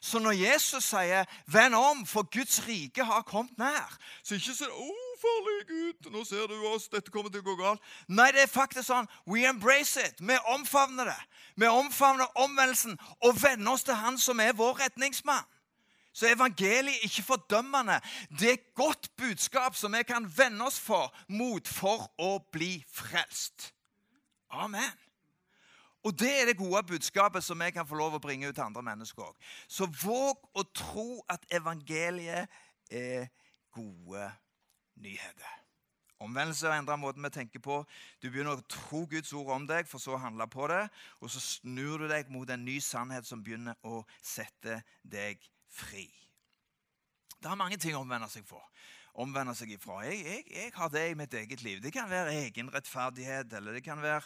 Så 0.00 0.18
når 0.18 0.32
Jesus 0.32 0.84
sier 0.84 1.24
'venn 1.46 1.74
om, 1.74 2.06
for 2.06 2.22
Guds 2.22 2.66
rike 2.68 3.04
har 3.04 3.22
kommet 3.22 3.58
nær', 3.58 3.96
så 4.22 4.34
ikke 4.34 4.54
sånn 4.54 4.70
'Å, 4.70 4.92
farlig 5.20 5.66
Gud, 5.68 6.12
nå 6.12 6.24
ser 6.24 6.46
du 6.46 6.66
oss, 6.66 6.88
dette 6.88 7.10
kommer 7.10 7.30
til 7.30 7.40
å 7.40 7.48
gå 7.48 7.56
galt'. 7.56 7.82
Nei, 8.08 8.30
det 8.32 8.42
er 8.42 8.46
faktisk 8.46 8.86
sånn 8.86 9.08
'we 9.26 9.48
embrace 9.48 9.96
it'. 9.96 10.20
Vi 10.20 10.38
omfavner 10.46 11.04
det. 11.04 11.22
Vi 11.56 11.66
omfavner 11.66 12.26
omvendelsen 12.36 12.98
og 13.22 13.42
venner 13.42 13.72
oss 13.72 13.82
til 13.82 13.94
Han 13.94 14.18
som 14.18 14.40
er 14.40 14.52
vår 14.52 14.74
redningsmann. 14.74 15.44
Så 16.16 16.30
evangeliet 16.32 16.96
er 16.96 17.04
ikke 17.04 17.26
fordømmende. 17.26 17.98
Det 18.32 18.48
er 18.48 18.54
et 18.56 18.70
godt 18.74 19.10
budskap 19.20 19.76
som 19.76 19.92
vi 19.92 20.00
kan 20.08 20.24
vende 20.38 20.64
oss 20.64 20.78
for, 20.80 21.12
mot 21.28 21.68
for 21.68 22.06
å 22.16 22.38
bli 22.52 22.78
frelst. 22.88 23.74
Amen. 24.50 24.94
Og 26.06 26.14
det 26.16 26.30
er 26.40 26.46
det 26.48 26.56
gode 26.56 26.82
budskapet 26.86 27.44
som 27.44 27.60
vi 27.60 27.68
kan 27.74 27.86
få 27.88 27.98
lov 27.98 28.16
å 28.16 28.22
bringe 28.22 28.48
ut 28.48 28.54
til 28.54 28.64
andre 28.64 28.84
mennesker 28.86 29.26
òg. 29.26 29.36
Så 29.68 29.88
våg 29.90 30.40
å 30.56 30.64
tro 30.70 31.20
at 31.28 31.44
evangeliet 31.52 32.48
er 32.88 33.26
gode 33.74 34.28
nyheter. 35.02 35.56
Omvendelse 36.22 36.70
og 36.70 36.78
endre 36.78 36.96
måten 36.96 37.26
vi 37.26 37.32
tenker 37.34 37.60
på. 37.60 37.82
Du 38.22 38.30
begynner 38.30 38.56
å 38.56 38.68
tro 38.70 39.02
Guds 39.10 39.34
ord 39.36 39.50
om 39.52 39.66
deg, 39.68 39.84
for 39.90 40.00
så 40.00 40.14
å 40.16 40.22
handle 40.22 40.46
på 40.48 40.70
det. 40.72 40.86
Og 41.20 41.28
så 41.34 41.42
snur 41.44 42.06
du 42.06 42.08
deg 42.08 42.30
mot 42.32 42.48
en 42.48 42.64
ny 42.64 42.78
sannhet 42.80 43.28
som 43.28 43.42
begynner 43.44 43.76
å 43.84 44.00
sette 44.24 44.78
deg 45.04 45.42
fri. 45.70 46.06
Det 47.36 47.50
er 47.50 47.58
mange 47.58 47.78
ting 47.80 47.96
å 47.96 48.02
omvende 48.04 48.28
seg 48.32 48.46
for. 48.48 48.64
Omvende 49.22 49.54
seg 49.56 49.72
ifra. 49.72 50.02
Jeg, 50.04 50.20
jeg, 50.26 50.44
jeg 50.52 50.72
har 50.76 50.92
det 50.92 51.04
i 51.10 51.16
mitt 51.18 51.34
eget 51.34 51.62
liv. 51.64 51.80
Det 51.82 51.92
kan 51.94 52.10
være 52.10 52.34
egen 52.44 52.68
rettferdighet, 52.74 53.52
eller 53.56 53.76
det 53.76 53.84
kan 53.84 54.02
være 54.02 54.24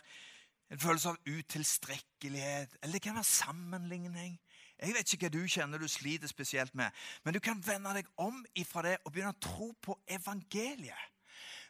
en 0.70 0.78
følelse 0.78 1.09
av 1.09 1.18
utilstrekkelighet, 1.26 2.76
eller 2.82 2.92
det 2.92 3.02
kan 3.02 3.18
være 3.18 3.25
sammenligning. 3.25 4.37
Jeg 4.80 4.94
vet 4.94 5.12
ikke 5.12 5.26
hva 5.26 5.32
du 5.35 5.40
kjenner 5.50 5.82
du 5.82 5.88
sliter 5.90 6.30
spesielt 6.30 6.75
med, 6.78 6.94
men 7.25 7.35
du 7.35 7.40
kan 7.42 7.61
vende 7.66 7.92
deg 7.99 8.06
om 8.23 8.38
ifra 8.56 8.85
det 8.87 8.97
og 9.04 9.12
begynne 9.12 9.35
å 9.35 9.42
tro 9.42 9.73
på 9.82 9.99
evangeliet. 10.09 11.09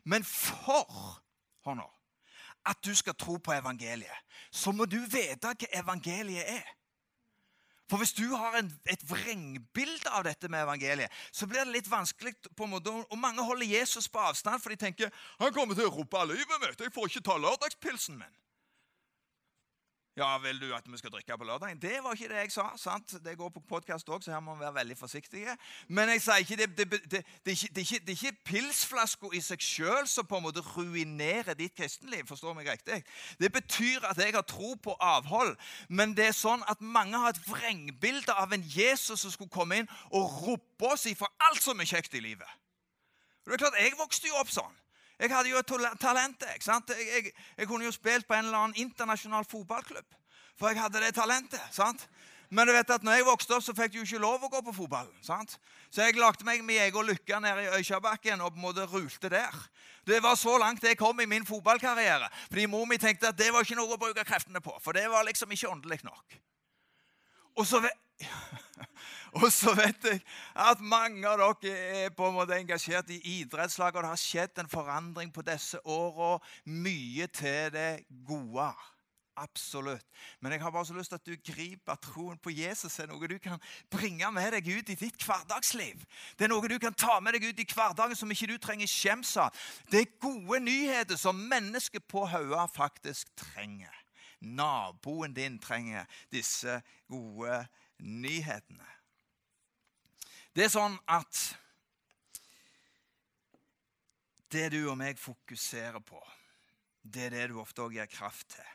Men 0.05 0.25
for 0.25 1.17
hånda, 1.67 1.89
at 2.71 2.85
du 2.85 2.93
skal 2.95 3.17
tro 3.19 3.39
på 3.41 3.53
evangeliet, 3.57 4.37
så 4.53 4.73
må 4.73 4.85
du 4.85 5.00
vite 5.00 5.49
hva 5.49 5.73
evangeliet 5.81 6.53
er. 6.61 6.77
For 7.91 7.99
Hvis 7.99 8.13
du 8.15 8.29
har 8.39 8.55
en, 8.61 8.69
et 8.87 9.03
vrengbilde 9.11 10.11
av 10.15 10.23
dette 10.25 10.49
med 10.49 10.63
evangeliet, 10.63 11.11
så 11.35 11.49
blir 11.51 11.65
det 11.65 11.75
litt 11.75 11.91
vanskelig. 11.91 12.37
på 12.57 12.65
en 12.65 12.71
måte, 12.71 12.91
og 12.91 13.19
Mange 13.19 13.43
holder 13.43 13.67
Jesus 13.67 14.09
på 14.09 14.23
avstand, 14.23 14.63
for 14.63 14.71
de 14.71 14.79
tenker 14.79 15.11
han 15.41 15.53
kommer 15.53 15.75
til 15.75 15.89
å 15.89 15.95
rope 15.97 16.23
livet 16.31 16.63
mitt. 16.63 16.81
Jeg 16.81 16.95
får 16.95 17.11
ikke 17.11 17.27
ta 17.27 17.37
lørdagspilsen 17.39 18.21
min. 18.21 18.37
Ja, 20.21 20.39
vil 20.39 20.61
du 20.61 20.75
at 20.77 20.85
vi 20.85 20.99
skal 20.99 21.11
drikke 21.11 21.39
på 21.39 21.45
lørdag? 21.45 21.79
Det 21.83 21.99
var 22.05 22.12
ikke 22.12 22.29
det 22.29 22.37
jeg 22.37 22.53
sa. 22.53 22.67
sant? 22.77 23.15
Det 23.25 23.39
går 23.39 23.49
på 23.49 23.61
podkast 23.69 24.09
òg, 24.12 24.21
så 24.21 24.35
her 24.35 24.43
må 24.45 24.53
vi 24.55 24.61
være 24.61 24.75
veldig 24.75 24.97
forsiktige. 24.99 25.55
Men 25.89 26.11
jeg 26.12 26.21
sier 26.21 26.43
ikke, 26.45 26.57
det, 26.61 26.67
det, 26.77 26.91
det, 26.91 27.21
det, 27.47 27.53
er 27.53 27.57
ikke, 27.57 28.00
det, 28.07 28.12
er 28.12 28.19
ikke, 28.19 28.43
pilsflaska 28.50 29.31
i 29.33 29.41
seg 29.41 29.65
sjøl 29.65 30.05
som 30.12 30.29
på 30.29 30.37
en 30.37 30.45
måte 30.45 30.61
ruinerer 30.67 31.57
ditt 31.57 31.73
kristenliv. 31.73 32.27
forstår 32.29 32.53
meg 32.59 32.69
riktig. 32.69 33.00
Det 33.41 33.49
betyr 33.53 34.05
at 34.11 34.21
jeg 34.21 34.37
har 34.37 34.45
tro 34.45 34.75
på 34.83 34.97
avhold, 35.00 35.57
men 35.89 36.12
det 36.12 36.27
er 36.27 36.37
sånn 36.37 36.69
at 36.69 36.85
mange 36.85 37.17
har 37.17 37.33
et 37.33 37.41
vrengbilde 37.49 38.37
av 38.37 38.53
en 38.53 38.67
Jesus 38.77 39.25
som 39.25 39.33
skulle 39.33 39.57
komme 39.57 39.81
inn 39.81 39.89
og 40.11 40.37
rope 40.45 40.93
oss 40.93 41.09
ifra 41.09 41.33
alt 41.49 41.65
som 41.65 41.81
er 41.81 41.89
kjekt 41.89 42.21
i 42.21 42.21
livet. 42.21 42.59
Det 43.47 43.57
er 43.57 43.65
klart, 43.65 43.81
Jeg 43.81 43.97
vokste 43.97 44.29
jo 44.29 44.37
opp 44.37 44.53
sånn. 44.53 44.77
Jeg 45.21 45.29
hadde 45.35 45.50
jo 45.53 45.61
et 45.61 45.73
talent. 46.00 46.45
sant? 46.65 46.91
jeg, 46.97 47.07
jeg, 47.15 47.33
jeg, 47.59 47.69
kunne 47.69 47.85
jo 47.85 47.93
spilt 47.93 48.27
på 48.27 48.35
en 48.35 48.49
eller 48.49 48.59
annen 48.59 48.81
internasjonal 48.81 49.45
fotballklubb. 49.45 50.17
For 50.57 50.73
jeg 50.73 50.81
hadde 50.81 51.03
det 51.05 51.15
talentet. 51.15 51.62
sant? 51.71 52.09
Men 52.50 52.67
du 52.67 52.73
vet 52.75 52.89
at 52.91 53.05
når 53.07 53.21
jeg 53.21 53.27
vokste 53.29 53.55
opp, 53.55 53.62
så 53.62 53.75
fikk 53.77 53.95
jeg 53.95 54.00
jo 54.00 54.07
ikke 54.09 54.23
lov 54.25 54.43
å 54.43 54.50
gå 54.50 54.62
på 54.67 54.75
fotballen. 54.75 55.15
sant? 55.23 55.55
Så 55.91 56.03
jeg 56.03 56.19
lagde 56.19 56.47
meg 56.47 56.65
min 56.67 56.81
egen 56.83 57.07
lykke 57.07 57.41
nede 57.45 57.67
i 57.67 57.71
Øykjabakken 57.79 58.41
og 58.41 58.55
på 58.55 58.59
en 58.59 58.65
måte 58.65 58.87
rulte 58.91 59.31
der. 59.31 59.55
Det 60.07 60.19
var 60.25 60.35
så 60.41 60.57
langt 60.59 60.83
jeg 60.83 60.99
kom 60.99 61.21
i 61.21 61.29
min 61.31 61.47
fotballkarriere. 61.47 62.27
Fordi 62.49 62.67
mor 62.67 62.89
mi 62.91 62.99
tenkte 62.99 63.31
at 63.31 63.39
det 63.39 63.53
var 63.55 63.62
ikke 63.62 63.79
noe 63.79 63.95
å 63.95 64.00
bruke 64.00 64.25
kreftene 64.27 64.62
på. 64.65 64.75
For 64.83 64.97
det 64.97 65.07
var 65.12 65.29
liksom 65.29 65.53
ikke 65.53 65.71
åndelig 65.71 66.00
nok. 66.03 66.41
Og 67.61 67.67
så, 67.67 67.81
og 69.40 69.50
så 69.52 69.75
vet 69.76 70.07
jeg 70.09 70.21
at 70.57 70.81
mange 70.81 71.29
av 71.29 71.43
dere 71.61 72.05
er 72.05 72.14
på 72.17 72.31
en 72.31 72.38
måte 72.38 72.57
engasjert 72.57 73.11
i 73.12 73.21
idrettslag, 73.40 73.93
og 73.93 74.07
det 74.07 74.12
har 74.14 74.23
skjedd 74.23 74.62
en 74.62 74.71
forandring 74.71 75.33
på 75.35 75.45
disse 75.45 75.81
åra. 75.85 76.38
Mye 76.64 77.29
til 77.29 77.69
det 77.75 77.90
gode. 78.25 78.71
Absolutt. 79.40 80.05
Men 80.40 80.52
jeg 80.52 80.61
har 80.61 80.73
bare 80.73 80.88
så 80.88 80.97
lyst 80.97 81.12
til 81.12 81.21
at 81.21 81.29
du 81.29 81.52
griper 81.52 82.00
troen 82.02 82.40
på 82.43 82.52
Jesus 82.52 82.99
er 83.00 83.09
noe 83.09 83.29
du 83.31 83.38
kan 83.40 83.61
bringe 83.93 84.29
med 84.37 84.52
deg 84.57 84.69
ut 84.69 84.93
i 84.93 84.99
ditt 85.05 85.25
hverdagsliv. 85.25 86.02
Det 86.37 86.49
er 86.49 86.52
noe 86.52 86.69
du 86.69 86.76
kan 86.83 86.97
ta 86.97 87.21
med 87.21 87.37
deg 87.37 87.49
ut 87.49 87.61
i 87.61 87.69
hverdagen 87.69 88.17
som 88.19 88.33
ikke 88.33 88.50
du 88.50 88.59
trenger 88.61 88.90
skjems 88.90 89.37
av. 89.40 89.52
Det 89.93 90.02
er 90.02 90.12
gode 90.21 90.61
nyheter 90.64 91.21
som 91.21 91.40
mennesker 91.52 92.05
på 92.09 92.25
Haua 92.29 92.67
faktisk 92.73 93.33
trenger. 93.37 94.00
Naboen 94.41 95.35
din 95.37 95.59
trenger 95.61 96.09
disse 96.33 96.81
gode 97.09 97.63
nyhetene. 98.01 98.89
Det 100.57 100.67
er 100.67 100.73
sånn 100.73 100.97
at 101.07 101.41
det 104.51 104.71
du 104.75 104.81
og 104.91 104.97
meg 104.99 105.21
fokuserer 105.21 106.03
på, 106.03 106.19
det 107.03 107.29
er 107.29 107.37
det 107.37 107.49
du 107.53 107.61
ofte 107.63 107.85
òg 107.85 107.95
gir 107.95 108.11
kraft 108.11 108.51
til. 108.57 108.71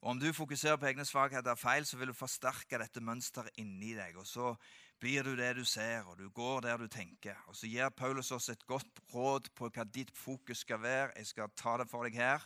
Og 0.00 0.14
Om 0.14 0.20
du 0.20 0.32
fokuserer 0.32 0.78
på 0.80 0.88
egne 0.88 1.04
svakheter 1.04 1.58
feil, 1.60 1.84
så 1.86 1.98
vil 2.00 2.10
du 2.10 2.16
forsterke 2.16 2.78
dette 2.80 3.02
mønsteret 3.04 3.60
inni 3.60 3.92
deg. 3.94 4.16
og 4.16 4.26
Så 4.26 4.54
blir 5.00 5.24
du 5.24 5.32
det 5.36 5.54
du 5.56 5.64
ser, 5.64 6.04
og 6.06 6.18
du 6.18 6.28
går 6.28 6.60
der 6.66 6.76
du 6.76 6.86
tenker. 6.88 7.36
Og 7.48 7.56
Så 7.56 7.66
gir 7.66 7.88
Paulus 7.88 8.30
oss 8.30 8.48
et 8.48 8.66
godt 8.66 9.00
råd 9.14 9.48
på 9.56 9.70
hva 9.72 9.84
ditt 9.84 10.12
fokus 10.16 10.64
skal 10.66 10.82
være. 10.82 11.12
Jeg 11.16 11.26
skal 11.26 11.50
ta 11.56 11.76
det 11.80 11.88
for 11.90 12.04
deg 12.04 12.20
her. 12.20 12.44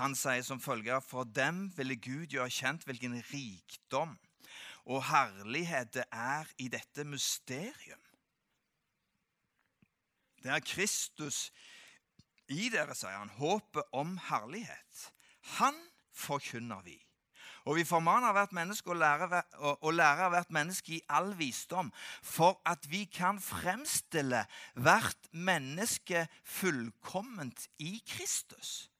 Han 0.00 0.14
sier 0.14 0.42
som 0.42 0.60
følger.: 0.60 1.00
For 1.00 1.24
dem 1.24 1.70
ville 1.76 1.96
Gud 1.96 2.26
gjøre 2.26 2.50
kjent 2.50 2.84
hvilken 2.88 3.22
rikdom 3.32 4.18
og 4.84 5.04
herlighet 5.04 5.94
det 5.94 6.04
er 6.12 6.48
i 6.58 6.68
dette 6.68 7.04
mysterium. 7.04 8.00
Det 10.42 10.50
er 10.50 10.64
Kristus 10.64 11.50
i 12.48 12.70
dere, 12.72 12.96
sier 12.96 13.18
han, 13.18 13.30
håpet 13.36 13.92
om 13.92 14.16
herlighet. 14.30 15.10
Han 15.60 15.76
forkynner 16.16 16.80
vi. 16.82 16.96
Og 17.70 17.76
vi 17.78 17.84
formaner 17.86 18.34
hvert 18.34 18.50
menneske 18.56 18.90
å 18.90 18.96
lære, 18.98 19.44
å 19.62 19.90
lære 19.94 20.30
hvert 20.32 20.48
menneske 20.50 20.96
i 20.96 21.04
all 21.06 21.28
visdom, 21.38 21.92
for 22.18 22.58
at 22.66 22.88
vi 22.90 23.04
kan 23.06 23.38
fremstille 23.38 24.40
hvert 24.74 25.28
menneske 25.30 26.24
fullkomment 26.42 27.68
i 27.78 28.00
Kristus. 28.10 28.90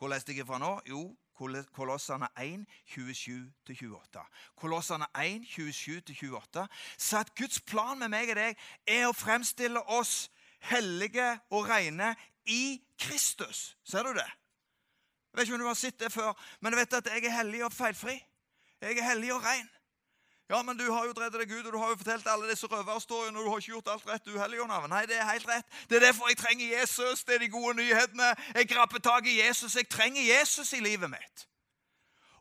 Hvor 0.00 0.10
leste 0.10 0.34
jeg 0.34 0.48
fra 0.48 0.58
nå? 0.58 0.72
Jo, 0.90 1.04
Kolossene 1.36 2.26
1, 2.40 2.64
27-28. 2.90 4.24
Kolossene 4.56 5.06
1, 5.20 5.44
27-28 5.52 6.64
Så 6.96 7.18
at 7.20 7.34
Guds 7.36 7.60
plan 7.60 7.98
med 8.00 8.08
meg 8.08 8.32
og 8.32 8.40
deg 8.40 8.64
er 8.88 9.04
å 9.06 9.14
fremstille 9.14 9.82
oss 9.94 10.30
hellige 10.72 11.28
og 11.52 11.68
rene 11.68 12.14
i 12.48 12.80
Kristus. 12.98 13.76
Ser 13.84 14.08
du 14.08 14.16
det? 14.16 14.26
Jeg 15.36 15.40
vet 15.40 15.48
ikke 15.48 15.54
om 15.54 15.60
du 15.60 15.66
har 15.66 15.74
sett 15.74 16.00
det 16.00 16.08
før, 16.12 16.32
men 16.60 16.72
du 16.72 16.78
vet 16.78 16.94
at 16.96 17.08
jeg 17.12 17.24
er 17.28 17.30
hellig 17.30 17.64
og 17.64 17.72
feilfri. 17.72 18.14
Jeg 18.80 18.98
er 18.98 19.04
hellig 19.04 19.34
og 19.34 19.42
ren. 19.44 19.68
Ja, 20.48 20.62
men 20.62 20.78
du 20.78 20.92
har 20.92 21.04
jo 21.04 21.12
drevet 21.12 21.34
deg 21.42 21.52
ut, 21.52 21.66
og 21.66 21.72
du 21.72 21.78
har 21.78 21.90
jo 21.90 21.98
fortalt 22.00 22.26
alle 22.26 22.48
disse 22.48 22.66
røverhistoriene, 22.66 23.38
og 23.38 23.44
du 23.44 23.50
har 23.50 23.60
ikke 23.60 23.72
gjort 23.74 23.90
alt 23.92 24.06
rett, 24.08 24.24
du 24.24 24.64
navn. 24.66 24.88
Nei, 24.88 25.02
det 25.06 25.18
er 25.18 25.28
helt 25.28 25.48
rett. 25.48 25.66
Det 25.90 25.96
er 25.96 26.06
derfor 26.06 26.28
jeg 26.28 26.38
trenger 26.38 26.78
Jesus. 26.78 27.24
Det 27.24 27.34
er 27.34 27.38
de 27.38 27.48
gode 27.48 27.76
nyhetene. 27.76 28.32
Jeg 28.54 28.68
grapper 28.68 28.98
tak 28.98 29.26
i 29.26 29.40
Jesus. 29.40 29.76
Jeg 29.76 29.88
trenger 29.88 30.22
Jesus 30.22 30.72
i 30.72 30.80
livet 30.80 31.10
mitt. 31.10 31.48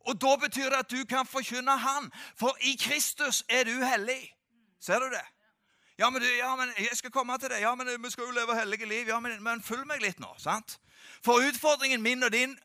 Og 0.07 0.21
da 0.21 0.35
betyr 0.35 0.69
det 0.69 0.79
at 0.85 0.91
du 0.91 1.03
kan 1.05 1.27
forkynne 1.27 1.77
Han, 1.77 2.11
for 2.39 2.57
i 2.61 2.77
Kristus 2.79 3.43
er 3.49 3.63
du 3.63 3.83
hellig. 3.83 4.31
Ser 4.79 4.99
du 4.99 5.09
det? 5.09 5.25
Ja 5.97 6.09
men, 6.09 6.21
du, 6.21 6.27
ja, 6.27 6.55
men 6.59 6.73
jeg 6.77 6.97
skal 6.99 7.11
komme 7.11 7.37
til 7.39 7.49
det. 7.49 7.61
Ja, 7.63 7.75
men 7.75 7.87
vi 7.87 8.11
skal 8.11 8.27
jo 8.27 8.35
leve 8.35 8.55
hellige 8.57 8.85
liv. 8.85 9.07
Ja, 9.07 9.19
men, 9.23 9.37
men 9.43 9.63
følg 9.63 9.85
meg 9.87 10.03
litt 10.03 10.19
nå. 10.19 10.33
sant? 10.37 10.77
For 11.23 11.43
utfordringen 11.45 12.03
min 12.03 12.23
og 12.23 12.33
din 12.33 12.57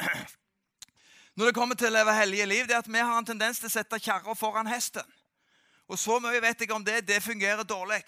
når 1.39 1.47
det 1.47 1.55
kommer 1.55 1.79
til 1.79 1.93
å 1.93 1.95
leve 1.95 2.15
hellige 2.17 2.47
liv, 2.47 2.67
det 2.67 2.75
er 2.75 2.83
at 2.83 2.91
vi 2.91 2.99
har 2.99 3.19
en 3.19 3.29
tendens 3.29 3.63
til 3.63 3.71
å 3.71 3.73
sette 3.73 4.01
kjerra 4.03 4.35
foran 4.35 4.69
hesten. 4.71 5.07
Og 5.91 5.99
så 5.99 6.21
mye 6.23 6.39
vet 6.43 6.61
jeg 6.63 6.71
om 6.71 6.85
det. 6.87 7.01
Det 7.09 7.19
fungerer 7.23 7.67
dårlig. 7.67 8.03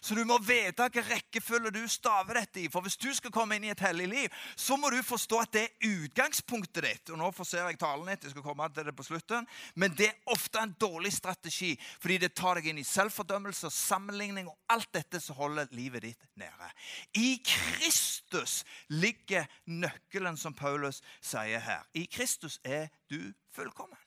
Så 0.00 0.14
du 0.14 0.20
må 0.28 0.36
vite 0.44 0.84
hvilken 0.84 1.06
rekkefølge 1.08 1.72
du 1.72 1.80
staver 1.88 2.36
dette 2.42 2.60
i. 2.60 2.68
For 2.72 2.84
hvis 2.84 2.98
du 3.00 3.08
skal 3.16 3.32
komme 3.32 3.56
inn 3.56 3.64
i 3.64 3.72
et 3.72 3.80
hellig 3.80 4.08
liv, 4.10 4.34
så 4.56 4.76
må 4.76 4.90
du 4.92 4.98
forstå 5.06 5.40
at 5.40 5.54
det 5.56 5.62
er 5.64 5.88
utgangspunktet 5.88 6.84
ditt. 6.84 7.12
Og 7.14 7.20
nå 7.22 7.30
forser 7.32 7.64
jeg 7.64 7.80
talen 7.80 8.10
litt, 8.10 8.26
jeg 8.26 8.34
skal 8.34 8.44
komme 8.44 8.68
til 8.74 8.88
det 8.88 8.96
på 8.98 9.06
slutten. 9.08 9.48
Men 9.74 9.96
det 9.96 10.10
er 10.10 10.34
ofte 10.34 10.60
en 10.60 10.76
dårlig 10.80 11.14
strategi, 11.16 11.72
fordi 12.02 12.20
det 12.26 12.34
tar 12.36 12.60
deg 12.60 12.68
inn 12.68 12.82
i 12.82 12.86
selvfordømmelse 12.86 13.70
og 13.70 13.76
sammenligning 13.76 14.52
og 14.52 14.58
alt 14.72 14.92
dette 14.92 15.20
som 15.22 15.40
holder 15.40 15.72
livet 15.72 16.04
ditt 16.04 16.30
nede. 16.36 16.70
I 17.16 17.38
Kristus 17.46 18.60
ligger 18.92 19.48
nøkkelen, 19.64 20.36
som 20.36 20.54
Paulus 20.54 21.00
sier 21.24 21.64
her. 21.64 21.86
I 21.96 22.04
Kristus 22.12 22.60
er 22.64 22.90
du 23.08 23.32
fullkommen. 23.56 23.98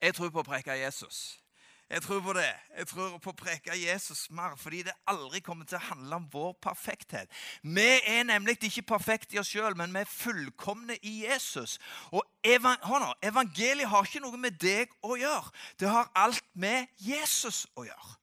Jeg 0.00 0.14
tror 0.16 0.30
på 0.32 0.40
å 0.40 0.46
preke 0.46 0.76
Jesus. 0.80 1.40
Jeg 1.90 2.02
tror 2.02 2.20
på 2.22 2.32
det. 2.32 2.50
Jeg 2.78 2.86
tror 2.86 3.14
på 3.18 3.32
å 3.32 3.34
preke 3.34 3.74
Jesus 3.74 4.28
mer, 4.30 4.52
fordi 4.56 4.84
det 4.86 4.92
aldri 5.10 5.40
kommer 5.42 5.66
til 5.66 5.80
å 5.80 5.88
handle 5.88 6.20
om 6.20 6.28
vår 6.30 6.52
perfekthet. 6.62 7.32
Vi 7.66 7.86
er 8.06 8.22
nemlig 8.28 8.60
ikke 8.62 8.84
perfekte 8.92 9.34
i 9.34 9.40
oss 9.42 9.50
sjøl, 9.50 9.74
men 9.78 9.90
vi 9.90 10.04
er 10.04 10.12
fullkomne 10.12 10.94
i 11.02 11.16
Jesus. 11.24 11.80
Og 12.14 12.22
evangeliet 12.46 13.90
har 13.90 14.06
ikke 14.06 14.22
noe 14.22 14.38
med 14.38 14.60
deg 14.62 14.94
å 15.02 15.18
gjøre. 15.18 15.50
Det 15.82 15.90
har 15.90 16.12
alt 16.14 16.46
med 16.54 16.86
Jesus 17.02 17.64
å 17.74 17.88
gjøre. 17.88 18.14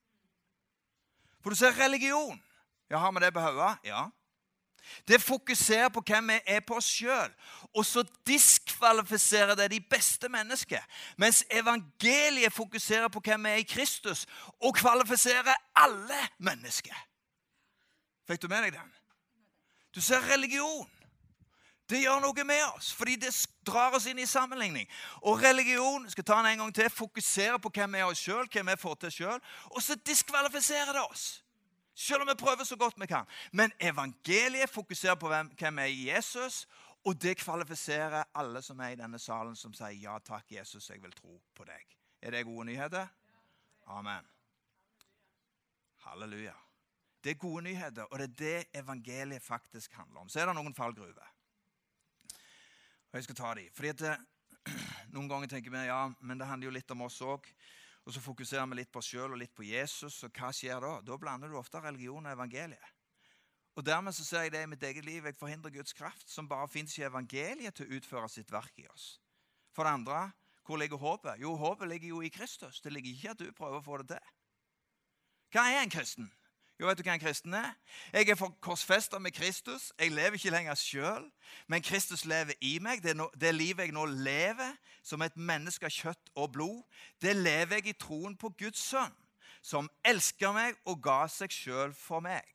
For 1.43 1.51
du 1.51 1.59
ser 1.59 1.75
religion. 1.75 2.39
Ja, 2.87 3.03
Har 3.03 3.11
vi 3.11 3.19
det 3.19 3.33
på 3.35 3.43
hodet? 3.43 3.83
Ja. 3.83 4.07
Det 5.07 5.21
fokuserer 5.21 5.89
på 5.89 6.03
hvem 6.07 6.29
vi 6.33 6.39
er 6.45 6.59
på 6.59 6.77
oss 6.77 6.89
sjøl. 6.99 7.31
Og 7.73 7.85
så 7.85 8.03
diskvalifiserer 8.27 9.55
det 9.55 9.71
de 9.71 9.79
beste 9.79 10.29
mennesker. 10.29 10.83
Mens 11.17 11.43
evangeliet 11.51 12.53
fokuserer 12.53 13.07
på 13.07 13.21
hvem 13.23 13.43
vi 13.43 13.49
er 13.49 13.63
i 13.63 13.67
Kristus, 13.67 14.25
og 14.61 14.75
kvalifiserer 14.75 15.55
alle 15.75 16.21
mennesker. 16.37 16.95
Fikk 18.27 18.41
du 18.41 18.47
med 18.47 18.67
deg 18.67 18.75
den? 18.75 18.93
Du 19.95 20.01
ser 20.01 20.21
religion. 20.33 20.89
Det 21.89 22.01
gjør 22.03 22.19
noe 22.19 22.43
med 22.43 22.63
oss, 22.75 22.91
fordi 22.93 23.15
det 23.15 23.31
drar 23.65 23.95
oss 23.95 24.09
inn 24.11 24.19
i 24.19 24.27
sammenligning. 24.27 24.89
Og 25.23 25.39
religion 25.39 26.09
skal 26.11 26.25
ta 26.27 26.41
den 26.41 26.51
en 26.51 26.65
gang 26.65 26.73
til, 26.75 26.89
fokuserer 26.91 27.57
på 27.63 27.71
hvem 27.71 27.95
vi 27.95 28.01
er 28.01 28.11
oss 28.11 28.19
sjøl, 28.19 28.49
hvem 28.51 28.73
vi 28.73 28.75
får 28.81 28.97
til 29.01 29.13
sjøl, 29.21 29.39
og 29.71 29.79
så 29.83 29.95
diskvalifiserer 29.95 30.91
det 30.91 31.05
oss. 31.07 31.27
Selv 31.97 32.21
om 32.21 32.29
vi 32.29 32.35
prøver 32.37 32.63
så 32.63 32.75
godt 32.77 32.99
vi 33.01 33.07
kan. 33.09 33.25
Men 33.51 33.71
evangeliet 33.79 34.69
fokuserer 34.69 35.15
på 35.15 35.27
hvem, 35.27 35.47
hvem 35.57 35.79
er 35.79 35.85
Jesus, 35.85 36.67
og 37.05 37.21
det 37.21 37.37
kvalifiserer 37.37 38.23
alle 38.35 38.61
som 38.61 38.79
er 38.79 38.93
i 38.93 38.99
denne 38.99 39.19
salen, 39.19 39.55
som 39.55 39.73
sier 39.73 39.97
ja 39.97 40.17
takk, 40.19 40.51
Jesus, 40.51 40.89
jeg 40.89 41.01
vil 41.01 41.15
tro 41.17 41.39
på 41.55 41.65
deg. 41.65 41.97
Er 42.21 42.35
det 42.35 42.45
gode 42.45 42.67
nyheter? 42.69 43.07
Amen. 43.87 44.29
Halleluja. 46.05 46.53
Det 47.23 47.31
er 47.31 47.41
gode 47.41 47.63
nyheter, 47.63 48.03
og 48.03 48.19
det 48.19 48.29
er 48.29 48.35
det 48.37 48.83
evangeliet 48.83 49.43
faktisk 49.43 49.93
handler 49.93 50.21
om. 50.21 50.29
Så 50.29 50.39
er 50.39 50.45
det 50.45 50.55
noen 50.55 50.75
fallgruver. 50.75 51.33
Og 53.11 53.17
jeg 53.17 53.23
skal 53.23 53.35
ta 53.35 53.53
dem. 53.57 53.73
Fordi 53.73 53.87
at 53.87 53.99
det, 53.99 54.17
Noen 55.15 55.29
ganger 55.31 55.47
tenker 55.47 55.71
vi 55.71 55.85
ja, 55.87 56.11
men 56.19 56.37
det 56.37 56.47
handler 56.47 56.69
jo 56.69 56.77
litt 56.77 56.91
om 56.91 57.05
oss 57.07 57.21
òg. 57.23 57.47
Og 58.07 58.13
så 58.15 58.23
fokuserer 58.23 58.63
vi 58.71 58.79
litt 58.79 58.91
på 58.91 59.01
oss 59.01 59.09
sjøl 59.11 59.33
og 59.35 59.41
litt 59.41 59.51
på 59.55 59.65
Jesus. 59.67 60.21
Og 60.23 60.31
hva 60.31 60.53
skjer 60.55 60.79
da? 60.79 60.93
Da 61.03 61.17
blander 61.19 61.51
du 61.51 61.57
ofte 61.59 61.81
religion 61.83 62.23
og 62.23 62.31
evangeliet. 62.31 62.93
Og 63.77 63.85
Dermed 63.85 64.15
så 64.15 64.23
ser 64.25 64.47
jeg 64.47 64.53
det 64.55 64.63
i 64.63 64.69
mitt 64.71 64.83
eget 64.87 65.05
liv. 65.05 65.25
Jeg 65.27 65.35
forhindrer 65.37 65.75
Guds 65.75 65.93
kraft, 65.93 66.25
som 66.31 66.47
bare 66.49 66.69
fins 66.71 66.95
i 66.97 67.03
evangeliet, 67.05 67.75
til 67.75 67.85
å 67.85 67.99
utføre 67.99 68.29
sitt 68.31 68.49
verk 68.51 68.79
i 68.79 68.87
oss. 68.89 69.19
For 69.75 69.85
det 69.85 69.91
andre, 69.99 70.21
hvor 70.65 70.79
ligger 70.79 70.97
håpet? 70.97 71.37
Jo, 71.43 71.53
håpet 71.59 71.91
ligger 71.91 72.15
jo 72.15 72.23
i 72.23 72.31
Kristus. 72.33 72.81
Det 72.81 72.93
ligger 72.95 73.11
ikke 73.11 73.35
at 73.35 73.43
du 73.43 73.51
prøver 73.51 73.77
å 73.77 73.85
få 73.85 73.99
det 74.01 74.15
til. 74.15 74.31
Hva 75.53 75.67
er 75.69 75.83
en 75.83 75.93
kristen? 75.93 76.31
Jo, 76.79 76.85
vet 76.85 76.99
du 76.99 77.07
hva 77.07 77.15
en 77.17 77.21
kristen 77.21 77.55
er? 77.57 77.71
Jeg 78.13 78.29
er 78.29 78.49
korsfesta 78.61 79.17
med 79.17 79.33
Kristus. 79.33 79.89
Jeg 79.97 80.11
lever 80.13 80.37
ikke 80.37 80.51
lenger 80.53 80.75
sjøl, 80.77 81.23
men 81.67 81.81
Kristus 81.81 82.25
lever 82.25 82.53
i 82.61 82.75
meg. 82.79 83.01
Det, 83.01 83.15
no, 83.17 83.25
det, 83.33 83.55
livet 83.55 83.87
jeg 83.87 83.95
nå 83.95 84.05
lever 84.05 84.75
som 85.01 85.23
et 85.25 85.37
menneske 85.37 85.87
av 85.89 85.95
kjøtt 85.95 86.29
og 86.35 86.51
blod, 86.53 86.83
det 87.21 87.33
lever 87.35 87.79
jeg 87.79 87.89
i 87.89 87.97
troen 87.97 88.35
på 88.37 88.51
Guds 88.59 88.83
sønn, 88.91 89.15
som 89.65 89.89
elsker 90.05 90.53
meg 90.53 90.77
og 90.85 91.01
ga 91.01 91.23
seg 91.31 91.55
sjøl 91.55 91.95
for 91.97 92.21
meg. 92.21 92.45